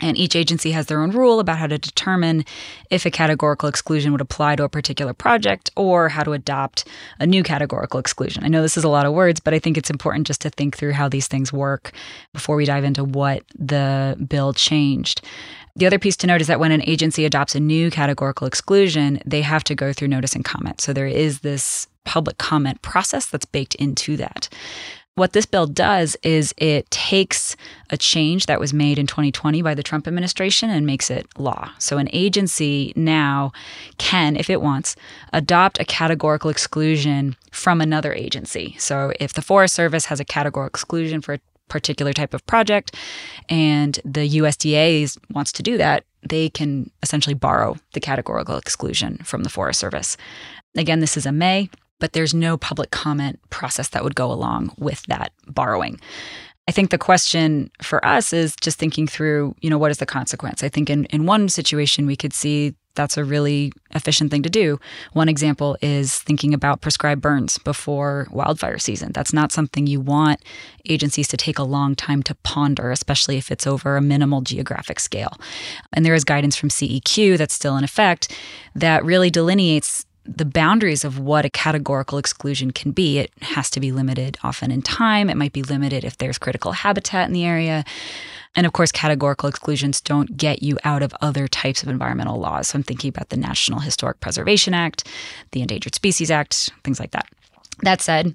And 0.00 0.16
each 0.16 0.36
agency 0.36 0.72
has 0.72 0.86
their 0.86 1.00
own 1.00 1.10
rule 1.10 1.40
about 1.40 1.58
how 1.58 1.66
to 1.66 1.78
determine 1.78 2.44
if 2.90 3.04
a 3.04 3.10
categorical 3.10 3.68
exclusion 3.68 4.12
would 4.12 4.20
apply 4.20 4.56
to 4.56 4.64
a 4.64 4.68
particular 4.68 5.12
project 5.12 5.70
or 5.76 6.08
how 6.08 6.22
to 6.22 6.32
adopt 6.32 6.86
a 7.18 7.26
new 7.26 7.42
categorical 7.42 7.98
exclusion. 7.98 8.44
I 8.44 8.48
know 8.48 8.62
this 8.62 8.76
is 8.76 8.84
a 8.84 8.88
lot 8.88 9.06
of 9.06 9.12
words, 9.12 9.40
but 9.40 9.54
I 9.54 9.58
think 9.58 9.76
it's 9.76 9.90
important 9.90 10.26
just 10.26 10.40
to 10.42 10.50
think 10.50 10.76
through 10.76 10.92
how 10.92 11.08
these 11.08 11.28
things 11.28 11.52
work 11.52 11.92
before 12.32 12.56
we 12.56 12.64
dive 12.64 12.84
into 12.84 13.04
what 13.04 13.42
the 13.58 14.16
bill 14.28 14.52
changed. 14.52 15.22
The 15.76 15.86
other 15.86 15.98
piece 15.98 16.16
to 16.18 16.26
note 16.26 16.40
is 16.40 16.48
that 16.48 16.58
when 16.58 16.72
an 16.72 16.82
agency 16.82 17.24
adopts 17.24 17.54
a 17.54 17.60
new 17.60 17.90
categorical 17.90 18.48
exclusion, 18.48 19.20
they 19.24 19.42
have 19.42 19.62
to 19.64 19.76
go 19.76 19.92
through 19.92 20.08
notice 20.08 20.34
and 20.34 20.44
comment. 20.44 20.80
So 20.80 20.92
there 20.92 21.06
is 21.06 21.40
this 21.40 21.86
public 22.04 22.38
comment 22.38 22.82
process 22.82 23.26
that's 23.26 23.44
baked 23.44 23.74
into 23.76 24.16
that. 24.16 24.48
What 25.18 25.32
this 25.32 25.46
bill 25.46 25.66
does 25.66 26.16
is 26.22 26.54
it 26.58 26.88
takes 26.92 27.56
a 27.90 27.96
change 27.96 28.46
that 28.46 28.60
was 28.60 28.72
made 28.72 29.00
in 29.00 29.08
2020 29.08 29.62
by 29.62 29.74
the 29.74 29.82
Trump 29.82 30.06
administration 30.06 30.70
and 30.70 30.86
makes 30.86 31.10
it 31.10 31.26
law. 31.36 31.72
So 31.80 31.98
an 31.98 32.08
agency 32.12 32.92
now 32.94 33.50
can, 33.98 34.36
if 34.36 34.48
it 34.48 34.62
wants, 34.62 34.94
adopt 35.32 35.80
a 35.80 35.84
categorical 35.84 36.50
exclusion 36.50 37.34
from 37.50 37.80
another 37.80 38.14
agency. 38.14 38.76
So 38.78 39.12
if 39.18 39.32
the 39.32 39.42
Forest 39.42 39.74
Service 39.74 40.04
has 40.04 40.20
a 40.20 40.24
categorical 40.24 40.68
exclusion 40.68 41.20
for 41.20 41.34
a 41.34 41.40
particular 41.66 42.12
type 42.12 42.32
of 42.32 42.46
project 42.46 42.94
and 43.48 43.98
the 44.04 44.38
USDA 44.38 45.18
wants 45.32 45.50
to 45.50 45.64
do 45.64 45.76
that, 45.78 46.04
they 46.22 46.48
can 46.48 46.92
essentially 47.02 47.34
borrow 47.34 47.76
the 47.92 48.00
categorical 48.00 48.56
exclusion 48.56 49.18
from 49.24 49.42
the 49.42 49.50
Forest 49.50 49.80
Service. 49.80 50.16
Again, 50.76 51.00
this 51.00 51.16
is 51.16 51.26
a 51.26 51.32
may 51.32 51.70
but 51.98 52.12
there's 52.12 52.34
no 52.34 52.56
public 52.56 52.90
comment 52.90 53.38
process 53.50 53.88
that 53.90 54.04
would 54.04 54.14
go 54.14 54.30
along 54.30 54.74
with 54.78 55.02
that 55.06 55.32
borrowing. 55.46 56.00
I 56.68 56.70
think 56.70 56.90
the 56.90 56.98
question 56.98 57.70
for 57.80 58.04
us 58.04 58.32
is 58.32 58.54
just 58.60 58.78
thinking 58.78 59.06
through, 59.06 59.54
you 59.60 59.70
know, 59.70 59.78
what 59.78 59.90
is 59.90 59.98
the 59.98 60.06
consequence? 60.06 60.62
I 60.62 60.68
think 60.68 60.90
in, 60.90 61.06
in 61.06 61.24
one 61.24 61.48
situation 61.48 62.06
we 62.06 62.16
could 62.16 62.34
see 62.34 62.74
that's 62.98 63.16
a 63.16 63.24
really 63.24 63.72
efficient 63.92 64.30
thing 64.30 64.42
to 64.42 64.50
do. 64.50 64.78
One 65.12 65.28
example 65.28 65.78
is 65.80 66.18
thinking 66.18 66.52
about 66.52 66.80
prescribed 66.80 67.22
burns 67.22 67.56
before 67.56 68.26
wildfire 68.32 68.76
season. 68.78 69.12
That's 69.12 69.32
not 69.32 69.52
something 69.52 69.86
you 69.86 70.00
want 70.00 70.42
agencies 70.88 71.28
to 71.28 71.36
take 71.36 71.58
a 71.58 71.62
long 71.62 71.94
time 71.94 72.24
to 72.24 72.34
ponder, 72.42 72.90
especially 72.90 73.38
if 73.38 73.52
it's 73.52 73.68
over 73.68 73.96
a 73.96 74.02
minimal 74.02 74.40
geographic 74.40 74.98
scale. 74.98 75.38
And 75.92 76.04
there 76.04 76.14
is 76.14 76.24
guidance 76.24 76.56
from 76.56 76.70
CEQ 76.70 77.38
that's 77.38 77.54
still 77.54 77.76
in 77.76 77.84
effect 77.84 78.36
that 78.74 79.04
really 79.04 79.30
delineates 79.30 80.04
the 80.28 80.44
boundaries 80.44 81.04
of 81.04 81.18
what 81.18 81.44
a 81.44 81.50
categorical 81.50 82.18
exclusion 82.18 82.70
can 82.70 82.92
be. 82.92 83.18
It 83.18 83.32
has 83.40 83.70
to 83.70 83.80
be 83.80 83.92
limited 83.92 84.36
often 84.42 84.70
in 84.70 84.82
time. 84.82 85.30
It 85.30 85.36
might 85.36 85.52
be 85.52 85.62
limited 85.62 86.04
if 86.04 86.18
there's 86.18 86.38
critical 86.38 86.72
habitat 86.72 87.26
in 87.26 87.32
the 87.32 87.44
area. 87.44 87.84
And 88.54 88.66
of 88.66 88.72
course, 88.72 88.92
categorical 88.92 89.48
exclusions 89.48 90.00
don't 90.00 90.36
get 90.36 90.62
you 90.62 90.78
out 90.84 91.02
of 91.02 91.14
other 91.20 91.48
types 91.48 91.82
of 91.82 91.88
environmental 91.88 92.38
laws. 92.38 92.68
So 92.68 92.76
I'm 92.76 92.82
thinking 92.82 93.08
about 93.08 93.30
the 93.30 93.36
National 93.36 93.80
Historic 93.80 94.20
Preservation 94.20 94.74
Act, 94.74 95.08
the 95.52 95.62
Endangered 95.62 95.94
Species 95.94 96.30
Act, 96.30 96.70
things 96.84 97.00
like 97.00 97.12
that. 97.12 97.26
That 97.82 98.00
said, 98.00 98.34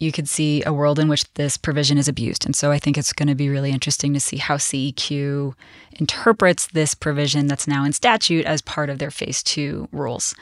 you 0.00 0.12
could 0.12 0.28
see 0.28 0.62
a 0.64 0.72
world 0.72 0.98
in 0.98 1.08
which 1.08 1.30
this 1.34 1.58
provision 1.58 1.98
is 1.98 2.08
abused. 2.08 2.46
And 2.46 2.56
so 2.56 2.72
I 2.72 2.78
think 2.78 2.96
it's 2.96 3.12
going 3.12 3.28
to 3.28 3.34
be 3.34 3.50
really 3.50 3.70
interesting 3.70 4.14
to 4.14 4.20
see 4.20 4.38
how 4.38 4.56
CEQ 4.56 5.52
interprets 5.92 6.68
this 6.68 6.94
provision 6.94 7.46
that's 7.46 7.68
now 7.68 7.84
in 7.84 7.92
statute 7.92 8.46
as 8.46 8.62
part 8.62 8.88
of 8.88 8.98
their 8.98 9.10
phase 9.10 9.42
two 9.42 9.88
rules. 9.92 10.34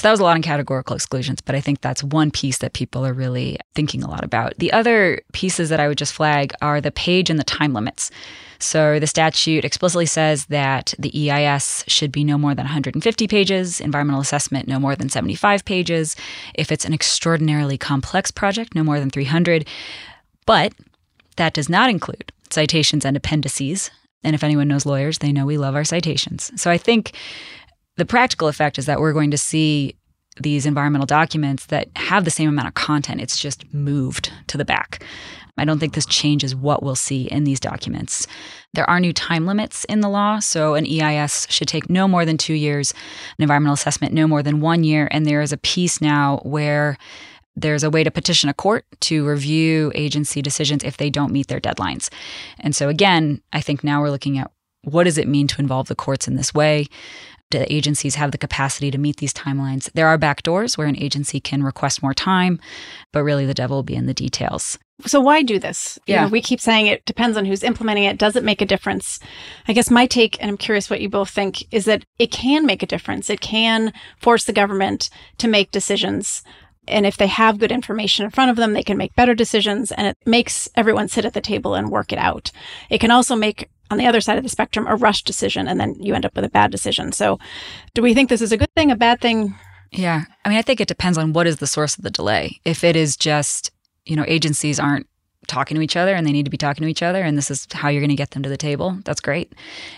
So 0.00 0.08
that 0.08 0.12
was 0.12 0.20
a 0.20 0.24
lot 0.24 0.36
on 0.36 0.40
categorical 0.40 0.96
exclusions, 0.96 1.42
but 1.42 1.54
I 1.54 1.60
think 1.60 1.82
that's 1.82 2.02
one 2.02 2.30
piece 2.30 2.56
that 2.58 2.72
people 2.72 3.04
are 3.04 3.12
really 3.12 3.58
thinking 3.74 4.02
a 4.02 4.08
lot 4.08 4.24
about. 4.24 4.54
The 4.56 4.72
other 4.72 5.20
pieces 5.34 5.68
that 5.68 5.78
I 5.78 5.88
would 5.88 5.98
just 5.98 6.14
flag 6.14 6.54
are 6.62 6.80
the 6.80 6.90
page 6.90 7.28
and 7.28 7.38
the 7.38 7.44
time 7.44 7.74
limits. 7.74 8.10
So 8.60 8.98
the 8.98 9.06
statute 9.06 9.62
explicitly 9.62 10.06
says 10.06 10.46
that 10.46 10.94
the 10.98 11.30
EIS 11.30 11.84
should 11.86 12.12
be 12.12 12.24
no 12.24 12.38
more 12.38 12.54
than 12.54 12.64
150 12.64 13.28
pages, 13.28 13.78
environmental 13.78 14.22
assessment 14.22 14.66
no 14.66 14.80
more 14.80 14.96
than 14.96 15.10
75 15.10 15.66
pages. 15.66 16.16
If 16.54 16.72
it's 16.72 16.86
an 16.86 16.94
extraordinarily 16.94 17.76
complex 17.76 18.30
project, 18.30 18.74
no 18.74 18.82
more 18.82 19.00
than 19.00 19.10
300. 19.10 19.68
But 20.46 20.72
that 21.36 21.52
does 21.52 21.68
not 21.68 21.90
include 21.90 22.32
citations 22.48 23.04
and 23.04 23.18
appendices. 23.18 23.90
And 24.24 24.34
if 24.34 24.42
anyone 24.42 24.68
knows 24.68 24.86
lawyers, 24.86 25.18
they 25.18 25.30
know 25.30 25.44
we 25.44 25.58
love 25.58 25.74
our 25.74 25.84
citations. 25.84 26.50
So 26.56 26.70
I 26.70 26.78
think 26.78 27.12
the 28.00 28.06
practical 28.06 28.48
effect 28.48 28.78
is 28.78 28.86
that 28.86 28.98
we're 28.98 29.12
going 29.12 29.30
to 29.30 29.36
see 29.36 29.94
these 30.40 30.64
environmental 30.64 31.04
documents 31.04 31.66
that 31.66 31.86
have 31.96 32.24
the 32.24 32.30
same 32.30 32.48
amount 32.48 32.66
of 32.66 32.72
content. 32.72 33.20
It's 33.20 33.38
just 33.38 33.74
moved 33.74 34.32
to 34.46 34.56
the 34.56 34.64
back. 34.64 35.04
I 35.58 35.66
don't 35.66 35.78
think 35.78 35.92
this 35.92 36.06
changes 36.06 36.56
what 36.56 36.82
we'll 36.82 36.94
see 36.94 37.24
in 37.24 37.44
these 37.44 37.60
documents. 37.60 38.26
There 38.72 38.88
are 38.88 39.00
new 39.00 39.12
time 39.12 39.44
limits 39.44 39.84
in 39.84 40.00
the 40.00 40.08
law, 40.08 40.38
so 40.38 40.76
an 40.76 40.86
EIS 40.86 41.46
should 41.50 41.68
take 41.68 41.90
no 41.90 42.08
more 42.08 42.24
than 42.24 42.38
two 42.38 42.54
years, 42.54 42.92
an 43.38 43.42
environmental 43.42 43.74
assessment 43.74 44.14
no 44.14 44.26
more 44.26 44.42
than 44.42 44.60
one 44.60 44.82
year, 44.82 45.06
and 45.10 45.26
there 45.26 45.42
is 45.42 45.52
a 45.52 45.58
piece 45.58 46.00
now 46.00 46.38
where 46.42 46.96
there's 47.54 47.84
a 47.84 47.90
way 47.90 48.02
to 48.02 48.10
petition 48.10 48.48
a 48.48 48.54
court 48.54 48.86
to 49.00 49.28
review 49.28 49.92
agency 49.94 50.40
decisions 50.40 50.84
if 50.84 50.96
they 50.96 51.10
don't 51.10 51.32
meet 51.34 51.48
their 51.48 51.60
deadlines. 51.60 52.08
And 52.60 52.74
so, 52.74 52.88
again, 52.88 53.42
I 53.52 53.60
think 53.60 53.84
now 53.84 54.00
we're 54.00 54.08
looking 54.08 54.38
at 54.38 54.50
what 54.84 55.04
does 55.04 55.18
it 55.18 55.28
mean 55.28 55.46
to 55.48 55.60
involve 55.60 55.88
the 55.88 55.94
courts 55.94 56.26
in 56.26 56.36
this 56.36 56.54
way? 56.54 56.86
Do 57.50 57.64
agencies 57.68 58.14
have 58.14 58.30
the 58.30 58.38
capacity 58.38 58.90
to 58.92 58.98
meet 58.98 59.16
these 59.16 59.34
timelines? 59.34 59.90
There 59.92 60.06
are 60.06 60.16
backdoors 60.16 60.78
where 60.78 60.86
an 60.86 60.96
agency 60.96 61.40
can 61.40 61.64
request 61.64 62.02
more 62.02 62.14
time, 62.14 62.60
but 63.12 63.24
really 63.24 63.44
the 63.44 63.54
devil 63.54 63.78
will 63.78 63.82
be 63.82 63.96
in 63.96 64.06
the 64.06 64.14
details. 64.14 64.78
So 65.06 65.18
why 65.20 65.42
do 65.42 65.58
this? 65.58 65.98
You 66.06 66.14
Yeah. 66.14 66.22
know, 66.22 66.28
we 66.28 66.42
keep 66.42 66.60
saying 66.60 66.86
it 66.86 67.04
depends 67.06 67.36
on 67.36 67.46
who's 67.46 67.64
implementing 67.64 68.04
it. 68.04 68.18
Does 68.18 68.36
it 68.36 68.44
make 68.44 68.60
a 68.60 68.66
difference? 68.66 69.18
I 69.66 69.72
guess 69.72 69.90
my 69.90 70.06
take, 70.06 70.36
and 70.40 70.48
I'm 70.50 70.56
curious 70.56 70.88
what 70.88 71.00
you 71.00 71.08
both 71.08 71.30
think, 71.30 71.64
is 71.72 71.86
that 71.86 72.04
it 72.18 72.30
can 72.30 72.66
make 72.66 72.82
a 72.82 72.86
difference. 72.86 73.30
It 73.30 73.40
can 73.40 73.92
force 74.18 74.44
the 74.44 74.52
government 74.52 75.10
to 75.38 75.48
make 75.48 75.70
decisions. 75.72 76.42
And 76.86 77.04
if 77.06 77.16
they 77.16 77.28
have 77.28 77.58
good 77.58 77.72
information 77.72 78.24
in 78.24 78.30
front 78.30 78.50
of 78.50 78.56
them, 78.56 78.74
they 78.74 78.82
can 78.82 78.96
make 78.96 79.14
better 79.16 79.34
decisions 79.34 79.90
and 79.90 80.06
it 80.06 80.16
makes 80.24 80.68
everyone 80.76 81.08
sit 81.08 81.24
at 81.24 81.34
the 81.34 81.40
table 81.40 81.74
and 81.74 81.90
work 81.90 82.12
it 82.12 82.18
out. 82.18 82.52
It 82.90 82.98
can 83.00 83.10
also 83.10 83.34
make, 83.36 83.68
on 83.90 83.98
the 83.98 84.06
other 84.06 84.20
side 84.20 84.38
of 84.38 84.44
the 84.44 84.50
spectrum, 84.50 84.86
a 84.86 84.96
rush 84.96 85.22
decision 85.22 85.68
and 85.68 85.80
then 85.80 85.94
you 85.98 86.14
end 86.14 86.24
up 86.24 86.34
with 86.34 86.44
a 86.44 86.50
bad 86.50 86.70
decision. 86.70 87.12
So 87.12 87.38
do 87.94 88.02
we 88.02 88.14
think 88.14 88.28
this 88.28 88.40
is 88.40 88.52
a 88.52 88.56
good 88.56 88.72
thing, 88.74 88.90
a 88.90 88.96
bad 88.96 89.20
thing? 89.20 89.54
Yeah. 89.90 90.24
I 90.44 90.48
mean, 90.48 90.58
I 90.58 90.62
think 90.62 90.80
it 90.80 90.88
depends 90.88 91.18
on 91.18 91.32
what 91.32 91.46
is 91.46 91.56
the 91.56 91.66
source 91.66 91.96
of 91.96 92.04
the 92.04 92.10
delay. 92.10 92.60
If 92.64 92.84
it 92.84 92.96
is 92.96 93.16
just, 93.16 93.70
you 94.04 94.16
know, 94.16 94.24
agencies 94.28 94.78
aren't 94.78 95.08
talking 95.48 95.74
to 95.74 95.82
each 95.82 95.96
other 95.96 96.14
and 96.14 96.26
they 96.26 96.32
need 96.32 96.44
to 96.44 96.50
be 96.50 96.56
talking 96.56 96.82
to 96.82 96.88
each 96.88 97.02
other 97.02 97.22
and 97.22 97.36
this 97.36 97.50
is 97.50 97.66
how 97.72 97.88
you're 97.88 98.00
going 98.00 98.10
to 98.10 98.16
get 98.16 98.30
them 98.30 98.42
to 98.44 98.48
the 98.48 98.56
table, 98.56 98.98
that's 99.04 99.20
great. 99.20 99.52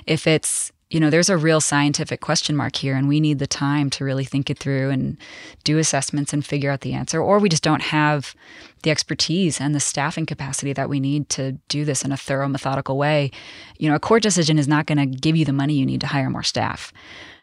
If 0.07 0.27
it's, 0.27 0.72
you 0.93 1.01
know, 1.01 1.09
there's 1.09 1.31
a 1.31 1.39
real 1.39 1.61
scientific 1.61 2.21
question 2.21 2.55
mark 2.55 2.77
here 2.77 2.95
and 2.95 3.09
we 3.09 3.19
need 3.19 3.39
the 3.39 3.47
time 3.47 3.89
to 3.89 4.05
really 4.05 4.27
think 4.27 4.51
it 4.51 4.59
through 4.59 4.91
and 4.91 5.17
do 5.65 5.79
assessments 5.79 6.35
and 6.35 6.45
figure 6.45 6.71
out 6.71 6.83
the 6.83 6.93
answer, 6.93 7.19
or 7.19 7.39
we 7.39 7.49
just 7.49 7.63
don't 7.63 7.81
have 7.81 8.35
the 8.83 8.91
expertise 8.91 9.59
and 9.59 9.75
the 9.75 9.81
staffing 9.81 10.27
capacity 10.27 10.75
that 10.75 10.91
we 10.91 11.01
need 11.01 11.31
to 11.31 11.53
do 11.69 11.87
this 11.87 12.05
in 12.05 12.13
a 12.13 12.17
thorough, 12.17 12.47
methodical 12.47 12.99
way. 12.99 13.31
You 13.79 13.89
know, 13.89 13.95
a 13.95 14.01
court 14.01 14.23
decision 14.23 14.59
is 14.59 14.69
not 14.69 14.85
going 14.85 14.99
to 14.99 15.07
give 15.07 15.35
you 15.35 15.47
the 15.47 15.53
money 15.53 15.73
you 15.73 15.87
need 15.87 16.03
to 16.03 16.07
hire 16.09 16.29
more 16.29 16.43
staff. 16.43 16.93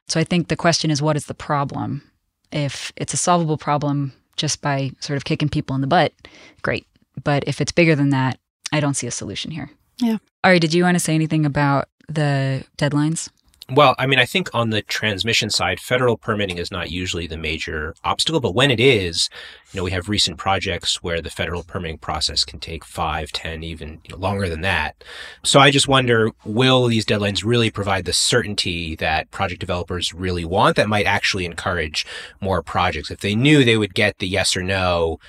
So 0.07 0.19
I 0.19 0.23
think 0.23 0.47
the 0.47 0.55
question 0.55 0.91
is 0.91 1.01
what 1.01 1.17
is 1.17 1.25
the 1.25 1.33
problem? 1.33 2.03
If 2.51 2.93
it's 2.97 3.15
a 3.15 3.17
solvable 3.17 3.57
problem 3.57 4.13
just 4.35 4.61
by 4.61 4.91
sort 4.99 5.17
of 5.17 5.25
kicking 5.25 5.49
people 5.49 5.75
in 5.75 5.81
the 5.81 5.87
butt, 5.87 6.13
great. 6.61 6.85
But 7.23 7.43
if 7.47 7.61
it's 7.61 7.71
bigger 7.71 7.95
than 7.95 8.11
that, 8.11 8.39
I 8.71 8.79
don't 8.79 8.93
see 8.93 9.07
a 9.07 9.11
solution 9.11 9.49
here. 9.49 9.71
Yeah. 9.97 10.17
Ari, 10.43 10.59
did 10.59 10.75
you 10.75 10.83
want 10.83 10.95
to 10.95 10.99
say 10.99 11.15
anything 11.15 11.47
about 11.47 11.89
the 12.07 12.63
deadlines? 12.77 13.29
Well, 13.71 13.93
I 13.99 14.07
mean, 14.07 14.17
I 14.17 14.25
think 14.25 14.49
on 14.55 14.71
the 14.71 14.81
transmission 14.81 15.51
side, 15.51 15.79
federal 15.79 16.17
permitting 16.17 16.57
is 16.57 16.71
not 16.71 16.89
usually 16.89 17.27
the 17.27 17.37
major 17.37 17.93
obstacle, 18.03 18.39
but 18.39 18.55
when 18.55 18.71
it 18.71 18.79
is, 18.79 19.29
you 19.71 19.77
know, 19.77 19.83
we 19.83 19.91
have 19.91 20.09
recent 20.09 20.39
projects 20.39 21.03
where 21.03 21.21
the 21.21 21.29
federal 21.29 21.61
permitting 21.61 21.99
process 21.99 22.43
can 22.43 22.59
take 22.59 22.83
five, 22.83 23.31
ten, 23.31 23.61
even 23.63 24.01
you 24.05 24.11
know, 24.11 24.17
longer 24.17 24.49
than 24.49 24.61
that. 24.61 25.03
So 25.43 25.59
I 25.59 25.69
just 25.69 25.87
wonder, 25.87 26.31
will 26.43 26.87
these 26.87 27.05
deadlines 27.05 27.45
really 27.45 27.69
provide 27.69 28.05
the 28.05 28.13
certainty 28.13 28.95
that 28.95 29.29
project 29.29 29.59
developers 29.59 30.15
really 30.15 30.45
want 30.45 30.75
that 30.77 30.89
might 30.89 31.05
actually 31.05 31.45
encourage 31.45 32.07
more 32.41 32.63
projects? 32.63 33.11
If 33.11 33.19
they 33.19 33.35
knew 33.35 33.63
they 33.63 33.77
would 33.77 33.93
get 33.93 34.17
the 34.17 34.27
yes 34.27 34.57
or 34.57 34.63
no 34.63 35.19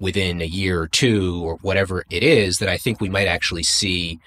within 0.00 0.40
a 0.40 0.46
year 0.46 0.80
or 0.80 0.88
two 0.88 1.44
or 1.44 1.56
whatever 1.56 2.06
it 2.08 2.22
is, 2.22 2.60
that 2.60 2.68
I 2.70 2.78
think 2.78 2.98
we 2.98 3.10
might 3.10 3.28
actually 3.28 3.62
see 3.62 4.20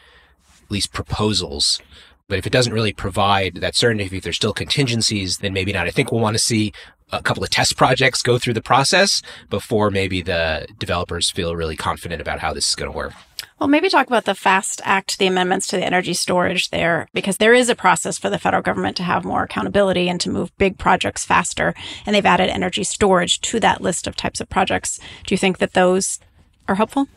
at 0.63 0.69
least 0.69 0.93
proposals 0.93 1.81
but 2.27 2.37
if 2.37 2.45
it 2.45 2.51
doesn't 2.51 2.73
really 2.73 2.93
provide 2.93 3.55
that 3.55 3.75
certainty, 3.75 4.17
if 4.17 4.23
there's 4.23 4.35
still 4.35 4.53
contingencies, 4.53 5.37
then 5.37 5.53
maybe 5.53 5.73
not. 5.73 5.87
I 5.87 5.91
think 5.91 6.11
we'll 6.11 6.21
want 6.21 6.35
to 6.35 6.43
see 6.43 6.73
a 7.11 7.21
couple 7.21 7.43
of 7.43 7.49
test 7.49 7.77
projects 7.77 8.21
go 8.21 8.37
through 8.37 8.53
the 8.53 8.61
process 8.61 9.21
before 9.49 9.89
maybe 9.89 10.21
the 10.21 10.67
developers 10.77 11.29
feel 11.29 11.55
really 11.55 11.77
confident 11.77 12.21
about 12.21 12.39
how 12.39 12.53
this 12.53 12.67
is 12.67 12.75
going 12.75 12.91
to 12.91 12.95
work. 12.97 13.13
Well, 13.59 13.69
maybe 13.69 13.89
talk 13.89 14.07
about 14.07 14.25
the 14.25 14.35
FAST 14.35 14.81
Act, 14.83 15.17
the 15.17 15.25
amendments 15.25 15.67
to 15.67 15.77
the 15.77 15.85
energy 15.85 16.13
storage 16.13 16.69
there, 16.69 17.07
because 17.13 17.37
there 17.37 17.55
is 17.55 17.69
a 17.69 17.75
process 17.75 18.17
for 18.17 18.29
the 18.29 18.37
federal 18.37 18.61
government 18.61 18.97
to 18.97 19.03
have 19.03 19.25
more 19.25 19.43
accountability 19.43 20.09
and 20.09 20.21
to 20.21 20.29
move 20.29 20.55
big 20.57 20.77
projects 20.77 21.25
faster. 21.25 21.73
And 22.05 22.13
they've 22.15 22.25
added 22.25 22.49
energy 22.49 22.83
storage 22.83 23.41
to 23.41 23.59
that 23.61 23.81
list 23.81 24.05
of 24.05 24.15
types 24.15 24.41
of 24.41 24.49
projects. 24.49 24.99
Do 25.25 25.33
you 25.33 25.37
think 25.39 25.57
that 25.57 25.73
those 25.73 26.19
are 26.67 26.75
helpful? 26.75 27.07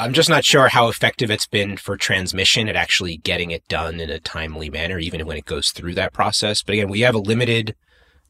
I'm 0.00 0.14
just 0.14 0.30
not 0.30 0.46
sure 0.46 0.68
how 0.68 0.88
effective 0.88 1.30
it's 1.30 1.46
been 1.46 1.76
for 1.76 1.94
transmission 1.94 2.70
at 2.70 2.76
actually 2.76 3.18
getting 3.18 3.50
it 3.50 3.68
done 3.68 4.00
in 4.00 4.08
a 4.08 4.18
timely 4.18 4.70
manner, 4.70 4.98
even 4.98 5.26
when 5.26 5.36
it 5.36 5.44
goes 5.44 5.72
through 5.72 5.92
that 5.94 6.14
process. 6.14 6.62
But 6.62 6.72
again, 6.72 6.88
we 6.88 7.00
have 7.00 7.14
a 7.14 7.18
limited 7.18 7.76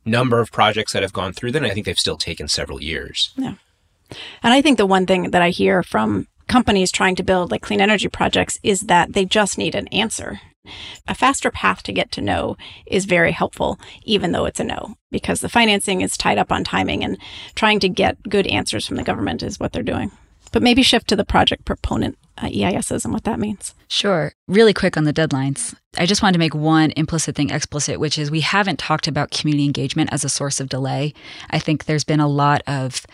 number 0.05 0.41
of 0.41 0.51
projects 0.51 0.93
that 0.93 1.03
have 1.03 1.13
gone 1.13 1.33
through 1.33 1.53
that, 1.53 1.63
and 1.63 1.71
I 1.71 1.75
think 1.75 1.87
they've 1.87 1.97
still 1.97 2.17
taken 2.17 2.49
several 2.49 2.83
years. 2.83 3.33
Yeah. 3.37 3.55
And 4.43 4.53
I 4.53 4.61
think 4.63 4.79
the 4.79 4.87
one 4.87 5.07
thing 5.07 5.31
that 5.31 5.43
I 5.43 5.51
hear 5.51 5.85
from 5.85 6.27
companies 6.49 6.91
trying 6.91 7.15
to 7.15 7.23
build 7.23 7.53
like 7.53 7.63
clean 7.63 7.81
energy 7.81 8.09
projects 8.09 8.59
is 8.65 8.81
that 8.81 9.13
they 9.13 9.25
just 9.25 9.57
need 9.57 9.77
an 9.77 9.87
answer. 9.89 10.41
A 11.07 11.15
faster 11.15 11.53
path 11.53 11.85
to 11.85 11.93
get 11.93 12.11
to 12.13 12.21
no 12.21 12.57
is 12.85 13.05
very 13.05 13.31
helpful, 13.31 13.79
even 14.03 14.33
though 14.33 14.45
it's 14.45 14.59
a 14.59 14.65
no, 14.65 14.97
because 15.13 15.41
the 15.41 15.49
financing 15.49 16.01
is 16.01 16.17
tied 16.17 16.37
up 16.37 16.51
on 16.51 16.65
timing 16.65 17.05
and 17.05 17.17
trying 17.55 17.79
to 17.79 17.89
get 17.89 18.21
good 18.29 18.49
answers 18.49 18.89
from 18.89 18.97
the 18.97 19.05
government 19.05 19.45
is 19.45 19.61
what 19.61 19.73
they're 19.73 19.85
doing. 19.85 20.11
But 20.53 20.63
maybe 20.63 20.83
shift 20.83 21.09
to 21.09 21.17
the 21.17 21.25
project 21.25 21.65
proponent 21.65 22.19
uh, 22.39 22.47
EISs 22.47 23.05
and 23.05 23.13
what 23.13 23.25
that 23.25 23.39
means. 23.39 23.75
Sure. 23.89 24.33
Really 24.49 24.75
quick 24.75 24.97
on 24.97 25.05
the 25.05 25.13
deadlines. 25.13 25.75
I 25.99 26.07
just 26.07 26.23
wanted 26.23 26.35
to 26.35 26.39
make 26.39 26.55
one 26.55 26.93
implicit 26.93 27.37
thing 27.37 27.51
explicit, 27.51 28.01
which 28.01 28.19
is 28.19 28.31
we 28.31 28.41
haven't 28.41 28.79
talked 28.79 29.09
about 29.09 29.31
community 29.31 29.65
engagement 29.65 30.13
as 30.13 30.25
a 30.25 30.29
source 30.29 30.61
of 30.61 30.69
delay. 30.69 31.13
I 31.51 31.59
think 31.59 31.85
there's 31.85 32.05
been 32.05 32.21
a 32.21 32.29
lot 32.29 32.63
of 32.67 33.07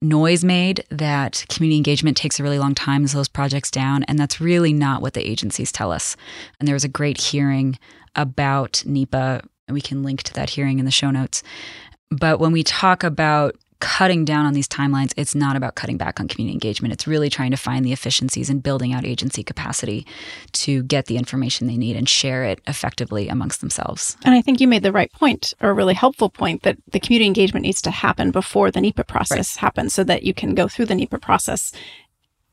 noise 0.00 0.44
made 0.44 0.84
that 0.90 1.44
community 1.48 1.76
engagement 1.76 2.16
takes 2.16 2.40
a 2.40 2.42
really 2.42 2.58
long 2.58 2.74
time 2.74 3.02
to 3.02 3.08
slows 3.08 3.28
projects 3.28 3.70
down, 3.70 4.02
and 4.04 4.18
that's 4.18 4.40
really 4.40 4.72
not 4.72 5.00
what 5.00 5.14
the 5.14 5.28
agencies 5.28 5.72
tell 5.72 5.92
us. 5.92 6.16
And 6.58 6.66
there 6.66 6.74
was 6.74 6.84
a 6.84 6.88
great 6.88 7.20
hearing 7.20 7.78
about 8.16 8.82
NEPA, 8.84 9.42
and 9.68 9.74
we 9.74 9.80
can 9.80 10.02
link 10.02 10.22
to 10.24 10.34
that 10.34 10.50
hearing 10.50 10.78
in 10.78 10.84
the 10.84 10.90
show 10.90 11.10
notes. 11.10 11.42
But 12.10 12.40
when 12.40 12.52
we 12.52 12.62
talk 12.62 13.04
about 13.04 13.56
cutting 13.82 14.24
down 14.24 14.46
on 14.46 14.54
these 14.54 14.68
timelines, 14.68 15.12
it's 15.16 15.34
not 15.34 15.56
about 15.56 15.74
cutting 15.74 15.96
back 15.96 16.20
on 16.20 16.28
community 16.28 16.54
engagement. 16.54 16.94
It's 16.94 17.08
really 17.08 17.28
trying 17.28 17.50
to 17.50 17.56
find 17.56 17.84
the 17.84 17.92
efficiencies 17.92 18.48
and 18.48 18.62
building 18.62 18.92
out 18.92 19.04
agency 19.04 19.42
capacity 19.42 20.06
to 20.52 20.84
get 20.84 21.06
the 21.06 21.16
information 21.16 21.66
they 21.66 21.76
need 21.76 21.96
and 21.96 22.08
share 22.08 22.44
it 22.44 22.60
effectively 22.68 23.26
amongst 23.26 23.60
themselves. 23.60 24.16
And 24.24 24.36
I 24.36 24.40
think 24.40 24.60
you 24.60 24.68
made 24.68 24.84
the 24.84 24.92
right 24.92 25.12
point, 25.12 25.52
or 25.60 25.70
a 25.70 25.74
really 25.74 25.94
helpful 25.94 26.30
point, 26.30 26.62
that 26.62 26.78
the 26.92 27.00
community 27.00 27.26
engagement 27.26 27.64
needs 27.64 27.82
to 27.82 27.90
happen 27.90 28.30
before 28.30 28.70
the 28.70 28.80
NEPA 28.80 29.02
process 29.02 29.56
happens 29.56 29.92
so 29.92 30.04
that 30.04 30.22
you 30.22 30.32
can 30.32 30.54
go 30.54 30.68
through 30.68 30.86
the 30.86 30.94
NEPA 30.94 31.18
process 31.18 31.72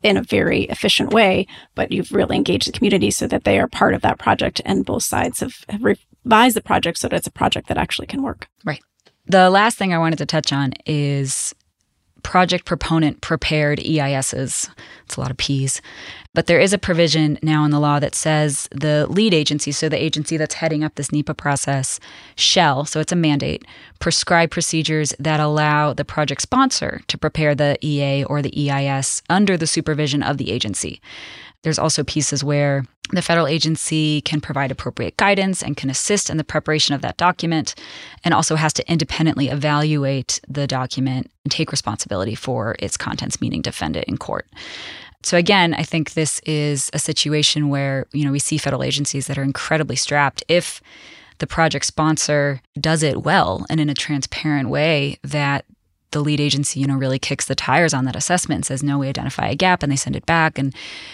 in 0.02 0.18
a 0.18 0.24
very 0.24 0.64
efficient 0.64 1.14
way, 1.14 1.46
but 1.76 1.92
you've 1.92 2.12
really 2.12 2.38
engaged 2.38 2.68
the 2.68 2.72
community 2.72 3.12
so 3.12 3.28
that 3.28 3.44
they 3.44 3.60
are 3.60 3.68
part 3.68 3.94
of 3.94 4.02
that 4.02 4.18
project 4.18 4.62
and 4.66 4.84
both 4.84 5.04
sides 5.04 5.42
have, 5.42 5.64
have 5.70 5.84
revised 5.84 6.56
the 6.56 6.62
project 6.62 6.98
so 6.98 7.08
that 7.08 7.18
it's 7.18 7.28
a 7.28 7.32
project 7.32 7.68
that 7.68 7.78
actually 7.78 8.08
can 8.08 8.24
work. 8.24 8.48
Right. 8.66 8.82
The 9.30 9.52
last 9.52 9.78
thing 9.78 9.94
I 9.94 10.00
wanted 10.00 10.18
to 10.18 10.26
touch 10.26 10.52
on 10.52 10.74
is 10.88 11.54
project 12.24 12.66
proponent 12.66 13.22
prepared 13.22 13.78
EISs. 13.78 14.70
It's 15.06 15.16
a 15.16 15.22
lot 15.22 15.30
of 15.30 15.38
P's. 15.38 15.84
But 16.34 16.48
there 16.48 16.60
is 16.60 16.74
a 16.74 16.80
provision 16.80 17.38
now 17.44 17.64
in 17.64 17.70
the 17.70 17.80
law 17.80 18.00
that 18.00 18.16
says 18.16 18.68
the 18.72 19.06
lead 19.08 19.36
agency, 19.36 19.72
so 19.72 19.88
the 19.88 20.04
agency 20.04 20.36
that's 20.36 20.56
heading 20.56 20.84
up 20.84 20.96
this 20.96 21.12
NEPA 21.12 21.36
process, 21.36 22.00
shall, 22.36 22.86
so 22.86 23.00
it's 23.00 23.12
a 23.12 23.16
mandate, 23.16 23.66
prescribe 24.00 24.50
procedures 24.50 25.14
that 25.20 25.40
allow 25.40 25.94
the 25.94 26.06
project 26.06 26.42
sponsor 26.42 27.02
to 27.06 27.18
prepare 27.18 27.54
the 27.54 27.78
EA 27.86 28.24
or 28.24 28.42
the 28.42 28.72
EIS 28.72 29.22
under 29.30 29.56
the 29.58 29.68
supervision 29.68 30.24
of 30.24 30.40
the 30.40 30.52
agency. 30.52 31.02
There's 31.64 31.80
also 31.80 32.04
pieces 32.04 32.44
where 32.44 32.86
the 33.12 33.22
federal 33.22 33.48
agency 33.48 34.22
can 34.22 34.40
provide 34.40 34.72
appropriate 34.72 35.18
guidance 35.18 35.64
and 35.64 35.76
can 35.76 35.90
assist 35.90 36.30
in 36.30 36.38
the 36.38 36.44
preparation 36.44 36.94
of 36.94 37.02
that 37.02 37.18
document, 37.18 37.74
and 38.24 38.34
also 38.34 38.56
has 38.56 38.72
to 38.74 38.92
independently 38.92 39.50
evaluate 39.50 40.40
the 40.48 40.68
document 40.68 41.32
and 41.44 41.52
take 41.52 41.72
responsibility 41.72 42.36
for 42.36 42.76
its 42.80 42.98
contents, 42.98 43.42
meaning 43.42 43.62
defend 43.62 43.98
it 43.98 44.06
in 44.08 44.18
court. 44.18 44.48
So 45.24 45.38
again, 45.38 45.74
I 45.74 45.84
think 45.84 46.14
this 46.14 46.40
is 46.46 46.90
a 46.94 47.00
situation 47.00 47.70
where, 47.70 48.06
you 48.14 48.24
know, 48.24 48.32
we 48.32 48.40
see 48.40 48.58
federal 48.58 48.84
agencies 48.84 49.28
that 49.28 49.38
are 49.38 49.44
incredibly 49.44 49.96
strapped 49.96 50.44
if 50.48 50.82
the 51.40 51.48
project 51.48 51.86
sponsor 51.86 52.62
does 52.80 53.02
it 53.04 53.24
well 53.24 53.66
and 53.70 53.80
in 53.80 53.90
a 53.90 53.94
transparent 53.94 54.70
way 54.70 55.18
that 55.24 55.66
the 56.12 56.22
lead 56.22 56.40
agency, 56.40 56.80
you 56.80 56.88
know, 56.88 56.96
really 56.96 57.20
kicks 57.20 57.46
the 57.46 57.56
tires 57.56 57.94
on 57.94 58.06
that 58.06 58.16
assessment 58.16 58.58
and 58.58 58.66
says, 58.66 58.84
no, 58.84 58.98
we 58.98 59.08
identify 59.08 59.48
a 59.48 59.56
gap 59.56 59.84
and 59.84 59.92
they 59.92 59.96
send 59.96 60.16
it 60.16 60.26
back. 60.26 60.58
And 60.58 60.74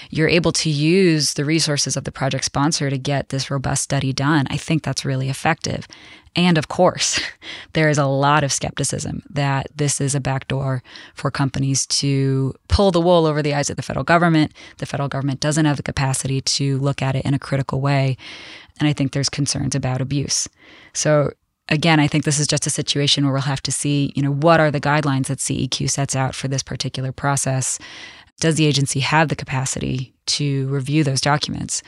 you're 0.09 0.29
able 0.29 0.51
to 0.53 0.69
use 0.69 1.33
the 1.33 1.45
resources 1.45 1.97
of 1.97 2.03
the 2.03 2.11
project 2.11 2.45
sponsor 2.45 2.89
to 2.89 2.97
get 2.97 3.29
this 3.29 3.51
robust 3.51 3.83
study 3.83 4.13
done. 4.13 4.47
I 4.49 4.57
think 4.57 4.83
that's 4.83 5.05
really 5.05 5.29
effective. 5.29 5.87
And 6.35 6.57
of 6.57 6.67
course, 6.67 7.19
there 7.73 7.89
is 7.89 7.97
a 7.97 8.05
lot 8.05 8.43
of 8.43 8.51
skepticism 8.51 9.23
that 9.29 9.67
this 9.75 10.01
is 10.01 10.15
a 10.15 10.19
backdoor 10.19 10.83
for 11.13 11.31
companies 11.31 11.85
to 11.87 12.53
pull 12.67 12.91
the 12.91 13.01
wool 13.01 13.25
over 13.25 13.41
the 13.41 13.53
eyes 13.53 13.69
of 13.69 13.77
the 13.77 13.83
federal 13.83 14.03
government. 14.03 14.53
The 14.77 14.85
federal 14.85 15.09
government 15.09 15.39
doesn't 15.39 15.65
have 15.65 15.77
the 15.77 15.83
capacity 15.83 16.41
to 16.41 16.77
look 16.79 17.01
at 17.01 17.15
it 17.15 17.25
in 17.25 17.33
a 17.33 17.39
critical 17.39 17.81
way. 17.81 18.17
And 18.79 18.87
I 18.87 18.93
think 18.93 19.13
there's 19.13 19.29
concerns 19.29 19.75
about 19.75 20.01
abuse. 20.01 20.49
So 20.93 21.31
again, 21.69 21.99
I 21.99 22.07
think 22.07 22.23
this 22.23 22.39
is 22.39 22.47
just 22.47 22.67
a 22.67 22.71
situation 22.71 23.23
where 23.23 23.33
we'll 23.33 23.41
have 23.43 23.63
to 23.63 23.71
see, 23.71 24.13
you 24.15 24.21
know, 24.21 24.31
what 24.31 24.59
are 24.59 24.71
the 24.71 24.81
guidelines 24.81 25.27
that 25.27 25.39
CEQ 25.39 25.89
sets 25.89 26.15
out 26.15 26.35
for 26.35 26.47
this 26.47 26.63
particular 26.63 27.11
process? 27.11 27.79
Does 28.39 28.55
the 28.55 28.65
agency 28.65 28.99
have 28.99 29.29
the 29.29 29.35
capacity 29.35 30.13
to 30.27 30.67
review 30.67 31.03
those 31.03 31.21
documents? 31.21 31.81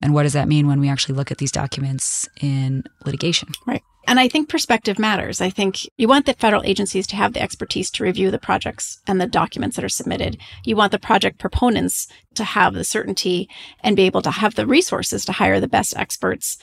And 0.00 0.14
what 0.14 0.24
does 0.24 0.32
that 0.32 0.48
mean 0.48 0.66
when 0.66 0.80
we 0.80 0.88
actually 0.88 1.14
look 1.14 1.30
at 1.30 1.38
these 1.38 1.52
documents 1.52 2.28
in 2.40 2.82
litigation? 3.06 3.50
Right. 3.66 3.82
And 4.08 4.18
I 4.18 4.26
think 4.26 4.48
perspective 4.48 4.98
matters. 4.98 5.40
I 5.40 5.48
think 5.48 5.88
you 5.96 6.08
want 6.08 6.26
the 6.26 6.34
federal 6.34 6.64
agencies 6.64 7.06
to 7.06 7.16
have 7.16 7.34
the 7.34 7.40
expertise 7.40 7.88
to 7.92 8.02
review 8.02 8.32
the 8.32 8.38
projects 8.38 9.00
and 9.06 9.20
the 9.20 9.28
documents 9.28 9.76
that 9.76 9.84
are 9.84 9.88
submitted. 9.88 10.38
You 10.64 10.74
want 10.74 10.90
the 10.90 10.98
project 10.98 11.38
proponents 11.38 12.08
to 12.34 12.42
have 12.42 12.74
the 12.74 12.82
certainty 12.82 13.48
and 13.80 13.94
be 13.94 14.02
able 14.02 14.22
to 14.22 14.32
have 14.32 14.56
the 14.56 14.66
resources 14.66 15.24
to 15.26 15.32
hire 15.32 15.60
the 15.60 15.68
best 15.68 15.96
experts 15.96 16.58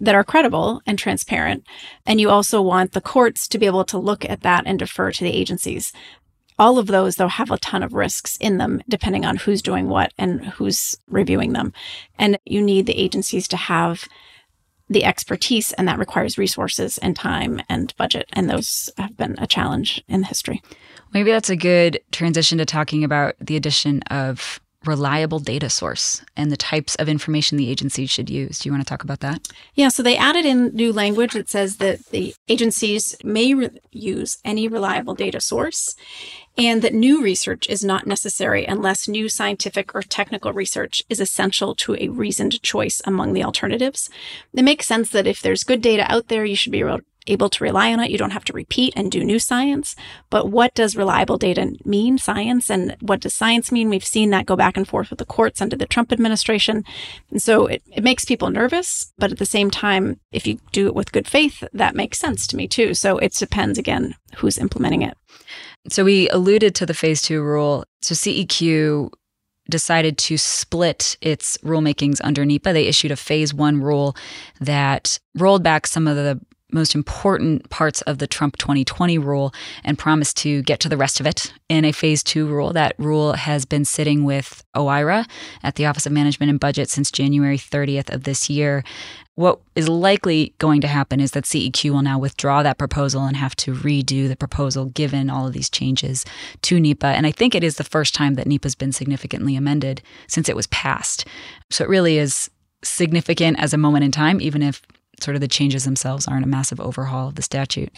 that 0.00 0.14
are 0.14 0.24
credible 0.24 0.80
and 0.86 0.98
transparent. 0.98 1.66
And 2.06 2.20
you 2.20 2.30
also 2.30 2.62
want 2.62 2.92
the 2.92 3.00
courts 3.00 3.48
to 3.48 3.58
be 3.58 3.66
able 3.66 3.84
to 3.86 3.98
look 3.98 4.24
at 4.24 4.42
that 4.42 4.64
and 4.66 4.78
defer 4.78 5.10
to 5.12 5.24
the 5.24 5.32
agencies. 5.32 5.92
All 6.58 6.78
of 6.78 6.86
those, 6.86 7.16
though, 7.16 7.28
have 7.28 7.50
a 7.50 7.58
ton 7.58 7.82
of 7.82 7.94
risks 7.94 8.36
in 8.36 8.58
them, 8.58 8.82
depending 8.88 9.24
on 9.24 9.36
who's 9.36 9.60
doing 9.60 9.88
what 9.88 10.12
and 10.16 10.44
who's 10.44 10.96
reviewing 11.08 11.52
them. 11.52 11.72
And 12.18 12.38
you 12.44 12.62
need 12.62 12.86
the 12.86 12.98
agencies 12.98 13.48
to 13.48 13.56
have 13.56 14.06
the 14.88 15.04
expertise, 15.04 15.72
and 15.72 15.88
that 15.88 15.98
requires 15.98 16.38
resources 16.38 16.98
and 16.98 17.16
time 17.16 17.60
and 17.68 17.96
budget. 17.96 18.28
And 18.34 18.48
those 18.48 18.90
have 18.98 19.16
been 19.16 19.34
a 19.38 19.46
challenge 19.46 20.04
in 20.08 20.22
history. 20.22 20.62
Maybe 21.12 21.32
that's 21.32 21.50
a 21.50 21.56
good 21.56 22.00
transition 22.12 22.58
to 22.58 22.64
talking 22.64 23.02
about 23.02 23.34
the 23.40 23.56
addition 23.56 24.02
of 24.02 24.60
reliable 24.86 25.38
data 25.38 25.68
source 25.70 26.22
and 26.36 26.50
the 26.50 26.56
types 26.56 26.94
of 26.96 27.08
information 27.08 27.58
the 27.58 27.70
agency 27.70 28.06
should 28.06 28.30
use. 28.30 28.58
Do 28.58 28.68
you 28.68 28.72
want 28.72 28.84
to 28.84 28.88
talk 28.88 29.04
about 29.04 29.20
that? 29.20 29.48
Yeah, 29.74 29.88
so 29.88 30.02
they 30.02 30.16
added 30.16 30.44
in 30.44 30.74
new 30.74 30.92
language 30.92 31.32
that 31.32 31.48
says 31.48 31.76
that 31.76 32.04
the 32.06 32.34
agencies 32.48 33.16
may 33.24 33.54
re- 33.54 33.70
use 33.90 34.38
any 34.44 34.68
reliable 34.68 35.14
data 35.14 35.40
source 35.40 35.94
and 36.56 36.82
that 36.82 36.94
new 36.94 37.22
research 37.22 37.68
is 37.68 37.84
not 37.84 38.06
necessary 38.06 38.64
unless 38.64 39.08
new 39.08 39.28
scientific 39.28 39.94
or 39.94 40.02
technical 40.02 40.52
research 40.52 41.02
is 41.08 41.20
essential 41.20 41.74
to 41.74 41.96
a 41.96 42.08
reasoned 42.08 42.62
choice 42.62 43.02
among 43.04 43.32
the 43.32 43.42
alternatives. 43.42 44.08
It 44.52 44.62
makes 44.62 44.86
sense 44.86 45.10
that 45.10 45.26
if 45.26 45.42
there's 45.42 45.64
good 45.64 45.82
data 45.82 46.10
out 46.10 46.28
there, 46.28 46.44
you 46.44 46.54
should 46.54 46.72
be 46.72 46.84
able 47.26 47.48
to 47.48 47.64
rely 47.64 47.92
on 47.92 48.00
it. 48.00 48.10
You 48.10 48.18
don't 48.18 48.32
have 48.32 48.44
to 48.44 48.52
repeat 48.52 48.92
and 48.96 49.10
do 49.10 49.24
new 49.24 49.38
science. 49.38 49.96
But 50.30 50.50
what 50.50 50.74
does 50.74 50.96
reliable 50.96 51.38
data 51.38 51.74
mean, 51.84 52.18
science? 52.18 52.70
And 52.70 52.96
what 53.00 53.20
does 53.20 53.34
science 53.34 53.72
mean? 53.72 53.88
We've 53.88 54.04
seen 54.04 54.30
that 54.30 54.46
go 54.46 54.56
back 54.56 54.76
and 54.76 54.86
forth 54.86 55.10
with 55.10 55.18
the 55.18 55.24
courts 55.24 55.62
under 55.62 55.76
the 55.76 55.86
Trump 55.86 56.12
administration. 56.12 56.84
And 57.30 57.42
so 57.42 57.66
it, 57.66 57.82
it 57.92 58.04
makes 58.04 58.24
people 58.24 58.50
nervous. 58.50 59.12
But 59.18 59.32
at 59.32 59.38
the 59.38 59.46
same 59.46 59.70
time, 59.70 60.20
if 60.32 60.46
you 60.46 60.58
do 60.72 60.86
it 60.86 60.94
with 60.94 61.12
good 61.12 61.26
faith, 61.26 61.64
that 61.72 61.94
makes 61.94 62.18
sense 62.18 62.46
to 62.48 62.56
me 62.56 62.68
too. 62.68 62.94
So 62.94 63.18
it 63.18 63.32
depends 63.34 63.78
again 63.78 64.14
who's 64.36 64.58
implementing 64.58 65.02
it. 65.02 65.16
So 65.88 66.04
we 66.04 66.28
alluded 66.30 66.74
to 66.76 66.86
the 66.86 66.94
phase 66.94 67.22
two 67.22 67.42
rule. 67.42 67.84
So 68.02 68.14
CEQ 68.14 69.10
decided 69.70 70.18
to 70.18 70.36
split 70.36 71.16
its 71.20 71.56
rulemakings 71.58 72.20
under 72.22 72.44
NEPA. 72.44 72.72
They 72.72 72.86
issued 72.86 73.10
a 73.10 73.16
phase 73.16 73.54
one 73.54 73.80
rule 73.80 74.14
that 74.60 75.18
rolled 75.34 75.62
back 75.62 75.86
some 75.86 76.06
of 76.06 76.16
the 76.16 76.40
most 76.74 76.94
important 76.94 77.70
parts 77.70 78.02
of 78.02 78.18
the 78.18 78.26
Trump 78.26 78.58
2020 78.58 79.16
rule 79.18 79.54
and 79.84 79.98
promised 79.98 80.36
to 80.38 80.62
get 80.62 80.80
to 80.80 80.88
the 80.88 80.96
rest 80.96 81.20
of 81.20 81.26
it 81.26 81.52
in 81.68 81.84
a 81.84 81.92
phase 81.92 82.22
two 82.22 82.46
rule. 82.46 82.72
That 82.72 82.94
rule 82.98 83.32
has 83.32 83.64
been 83.64 83.84
sitting 83.84 84.24
with 84.24 84.62
OIRA 84.76 85.26
at 85.62 85.76
the 85.76 85.86
Office 85.86 86.04
of 86.04 86.12
Management 86.12 86.50
and 86.50 86.60
Budget 86.60 86.90
since 86.90 87.10
January 87.10 87.56
30th 87.56 88.12
of 88.12 88.24
this 88.24 88.50
year. 88.50 88.84
What 89.36 89.60
is 89.74 89.88
likely 89.88 90.54
going 90.58 90.80
to 90.82 90.86
happen 90.86 91.18
is 91.18 91.32
that 91.32 91.44
CEQ 91.44 91.90
will 91.90 92.02
now 92.02 92.18
withdraw 92.18 92.62
that 92.62 92.78
proposal 92.78 93.24
and 93.24 93.36
have 93.36 93.56
to 93.56 93.74
redo 93.74 94.28
the 94.28 94.36
proposal 94.36 94.86
given 94.86 95.28
all 95.28 95.46
of 95.46 95.52
these 95.52 95.70
changes 95.70 96.24
to 96.62 96.78
NEPA. 96.78 97.06
And 97.06 97.26
I 97.26 97.32
think 97.32 97.54
it 97.54 97.64
is 97.64 97.76
the 97.76 97.84
first 97.84 98.14
time 98.14 98.34
that 98.34 98.46
NEPA 98.46 98.66
has 98.66 98.74
been 98.76 98.92
significantly 98.92 99.56
amended 99.56 100.02
since 100.28 100.48
it 100.48 100.54
was 100.54 100.68
passed. 100.68 101.26
So 101.70 101.82
it 101.82 101.90
really 101.90 102.18
is 102.18 102.48
significant 102.84 103.58
as 103.58 103.72
a 103.72 103.78
moment 103.78 104.04
in 104.04 104.12
time, 104.12 104.40
even 104.40 104.62
if 104.62 104.82
sort 105.22 105.34
of 105.34 105.40
the 105.40 105.48
changes 105.48 105.84
themselves 105.84 106.26
aren't 106.26 106.44
a 106.44 106.48
massive 106.48 106.80
overhaul 106.80 107.28
of 107.28 107.34
the 107.34 107.42
statute. 107.42 107.92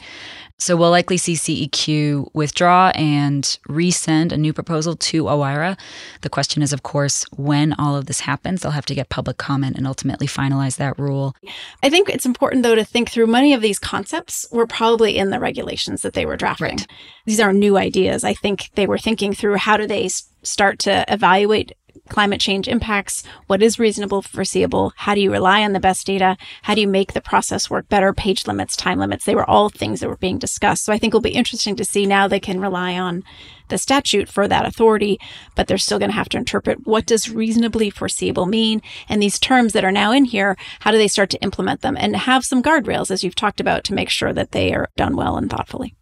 So 0.59 0.77
we'll 0.77 0.91
likely 0.91 1.17
see 1.19 1.35
CEQ 1.35 2.29
withdraw 2.33 2.91
and 2.95 3.45
resend 3.69 4.33
a 4.33 4.37
new 4.37 4.53
proposal 4.53 4.97
to 4.97 5.25
OIRA. 5.25 5.79
The 6.23 6.31
question 6.31 6.63
is, 6.63 6.73
of 6.73 6.83
course, 6.83 7.25
when 7.37 7.75
all 7.75 7.95
of 7.95 8.07
this 8.07 8.21
happens, 8.21 8.63
they'll 8.63 8.73
have 8.73 8.87
to 8.87 8.95
get 8.95 9.11
public 9.11 9.37
comment 9.37 9.77
and 9.77 9.87
ultimately 9.87 10.27
finalize 10.27 10.77
that 10.77 10.99
rule. 10.99 11.35
I 11.83 11.91
think 11.91 12.09
it's 12.09 12.25
important, 12.25 12.63
though, 12.63 12.75
to 12.75 12.85
think 12.85 13.11
through 13.11 13.27
many 13.27 13.53
of 13.53 13.61
these 13.61 13.79
concepts 13.79 14.47
were 14.51 14.67
probably 14.67 15.19
in 15.19 15.31
the 15.31 15.41
regulations 15.41 16.03
that 16.03 16.15
they 16.15 16.25
were 16.25 16.37
drafting. 16.37 16.77
Right. 16.79 16.87
These 17.27 17.41
are 17.41 17.53
new 17.53 17.77
ideas. 17.77 18.25
I 18.25 18.33
think 18.35 18.71
they 18.75 18.87
were 18.87 18.99
thinking 18.99 19.35
through 19.35 19.57
how 19.57 19.77
do 19.77 19.87
they 19.87 20.09
start 20.43 20.79
to 20.81 21.05
evaluate 21.13 21.73
climate 22.09 22.41
change 22.41 22.69
impacts, 22.69 23.23
what 23.47 23.63
is 23.63 23.79
reasonable, 23.79 24.23
foreseeable, 24.23 24.93
how 24.97 25.15
do 25.15 25.21
you 25.21 25.31
rely 25.31 25.63
on 25.63 25.73
the 25.73 25.81
best 25.81 26.07
data, 26.07 26.37
how 26.63 26.75
do 26.75 26.81
you 26.81 26.89
make 26.89 27.13
the 27.13 27.21
process 27.21 27.71
work 27.71 27.89
better, 27.89 28.13
page 28.13 28.47
limits, 28.47 28.77
time 28.77 28.99
limits. 28.99 29.25
They 29.25 29.35
were 29.35 29.49
all 29.49 29.69
things 29.69 30.01
that 30.01 30.09
were 30.09 30.17
being 30.17 30.39
discussed. 30.39 30.85
So 30.85 30.93
I 30.93 30.99
think 30.99 31.11
it'll 31.13 31.21
be 31.21 31.31
interesting 31.31 31.77
to 31.77 31.85
see 31.85 32.07
now 32.07 32.29
they 32.29 32.41
can 32.41 32.61
rely 32.61 32.99
on 32.99 33.25
the 33.69 33.79
statute 33.79 34.29
for 34.29 34.47
that 34.49 34.67
authority, 34.67 35.19
but 35.55 35.67
they're 35.67 35.79
still 35.79 35.99
going 35.99 36.11
to 36.11 36.17
have 36.17 36.29
to 36.31 36.39
interpret 36.39 36.87
what 36.87 37.07
does 37.07 37.31
reasonably 37.31 37.91
foreseeable 37.91 38.47
mean? 38.47 38.81
And 39.09 39.23
these 39.23 39.39
terms 39.39 39.73
that 39.73 39.85
are 39.85 39.93
now 39.93 40.13
in 40.13 40.25
here, 40.25 40.57
how 40.81 40.91
do 40.91 40.99
they 40.99 41.09
start 41.09 41.31
to 41.31 41.43
implement 41.43 41.83
them 41.83 41.97
and 41.99 42.17
have 42.17 42.45
some 42.45 42.63
guardrails, 42.63 43.11
as 43.11 43.25
you've 43.25 43.35
talked 43.35 43.61
about, 43.61 43.85
to 43.85 43.95
make 43.95 44.09
sure 44.09 44.33
that 44.33 44.53
they 44.53 44.73
are 44.73 44.89
done 44.97 45.17
well 45.17 45.37
and 45.37 45.51
thoughtfully. 45.51 45.95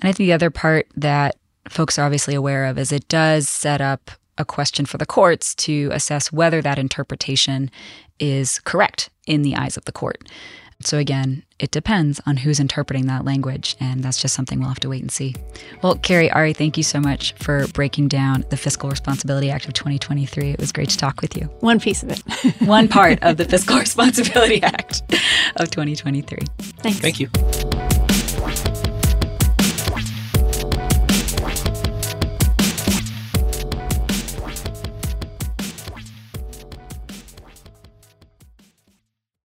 And 0.00 0.08
I 0.08 0.12
think 0.12 0.28
the 0.28 0.32
other 0.32 0.50
part 0.50 0.86
that 0.96 1.36
folks 1.68 1.98
are 1.98 2.04
obviously 2.04 2.34
aware 2.34 2.64
of 2.66 2.78
is 2.78 2.92
it 2.92 3.08
does 3.08 3.48
set 3.48 3.80
up 3.80 4.10
a 4.40 4.44
question 4.44 4.86
for 4.86 4.98
the 4.98 5.06
courts 5.06 5.54
to 5.54 5.90
assess 5.92 6.32
whether 6.32 6.60
that 6.62 6.78
interpretation 6.78 7.70
is 8.18 8.58
correct 8.60 9.10
in 9.26 9.42
the 9.42 9.54
eyes 9.54 9.76
of 9.76 9.84
the 9.84 9.92
court. 9.92 10.28
So, 10.82 10.96
again, 10.96 11.42
it 11.58 11.70
depends 11.70 12.22
on 12.24 12.38
who's 12.38 12.58
interpreting 12.58 13.06
that 13.06 13.22
language, 13.22 13.76
and 13.80 14.02
that's 14.02 14.20
just 14.20 14.34
something 14.34 14.60
we'll 14.60 14.70
have 14.70 14.80
to 14.80 14.88
wait 14.88 15.02
and 15.02 15.12
see. 15.12 15.34
Well, 15.82 15.96
Carrie, 15.96 16.30
Ari, 16.30 16.54
thank 16.54 16.78
you 16.78 16.82
so 16.82 17.00
much 17.00 17.34
for 17.34 17.66
breaking 17.68 18.08
down 18.08 18.46
the 18.48 18.56
Fiscal 18.56 18.88
Responsibility 18.88 19.50
Act 19.50 19.66
of 19.66 19.74
2023. 19.74 20.52
It 20.52 20.58
was 20.58 20.72
great 20.72 20.88
to 20.88 20.96
talk 20.96 21.20
with 21.20 21.36
you. 21.36 21.44
One 21.60 21.80
piece 21.80 22.02
of 22.02 22.10
it. 22.10 22.22
One 22.66 22.88
part 22.88 23.18
of 23.22 23.36
the 23.36 23.44
Fiscal 23.48 23.78
Responsibility 23.78 24.62
Act 24.62 25.02
of 25.56 25.70
2023. 25.70 26.38
Thanks. 26.58 26.98
Thank 26.98 27.20
you. 27.20 27.28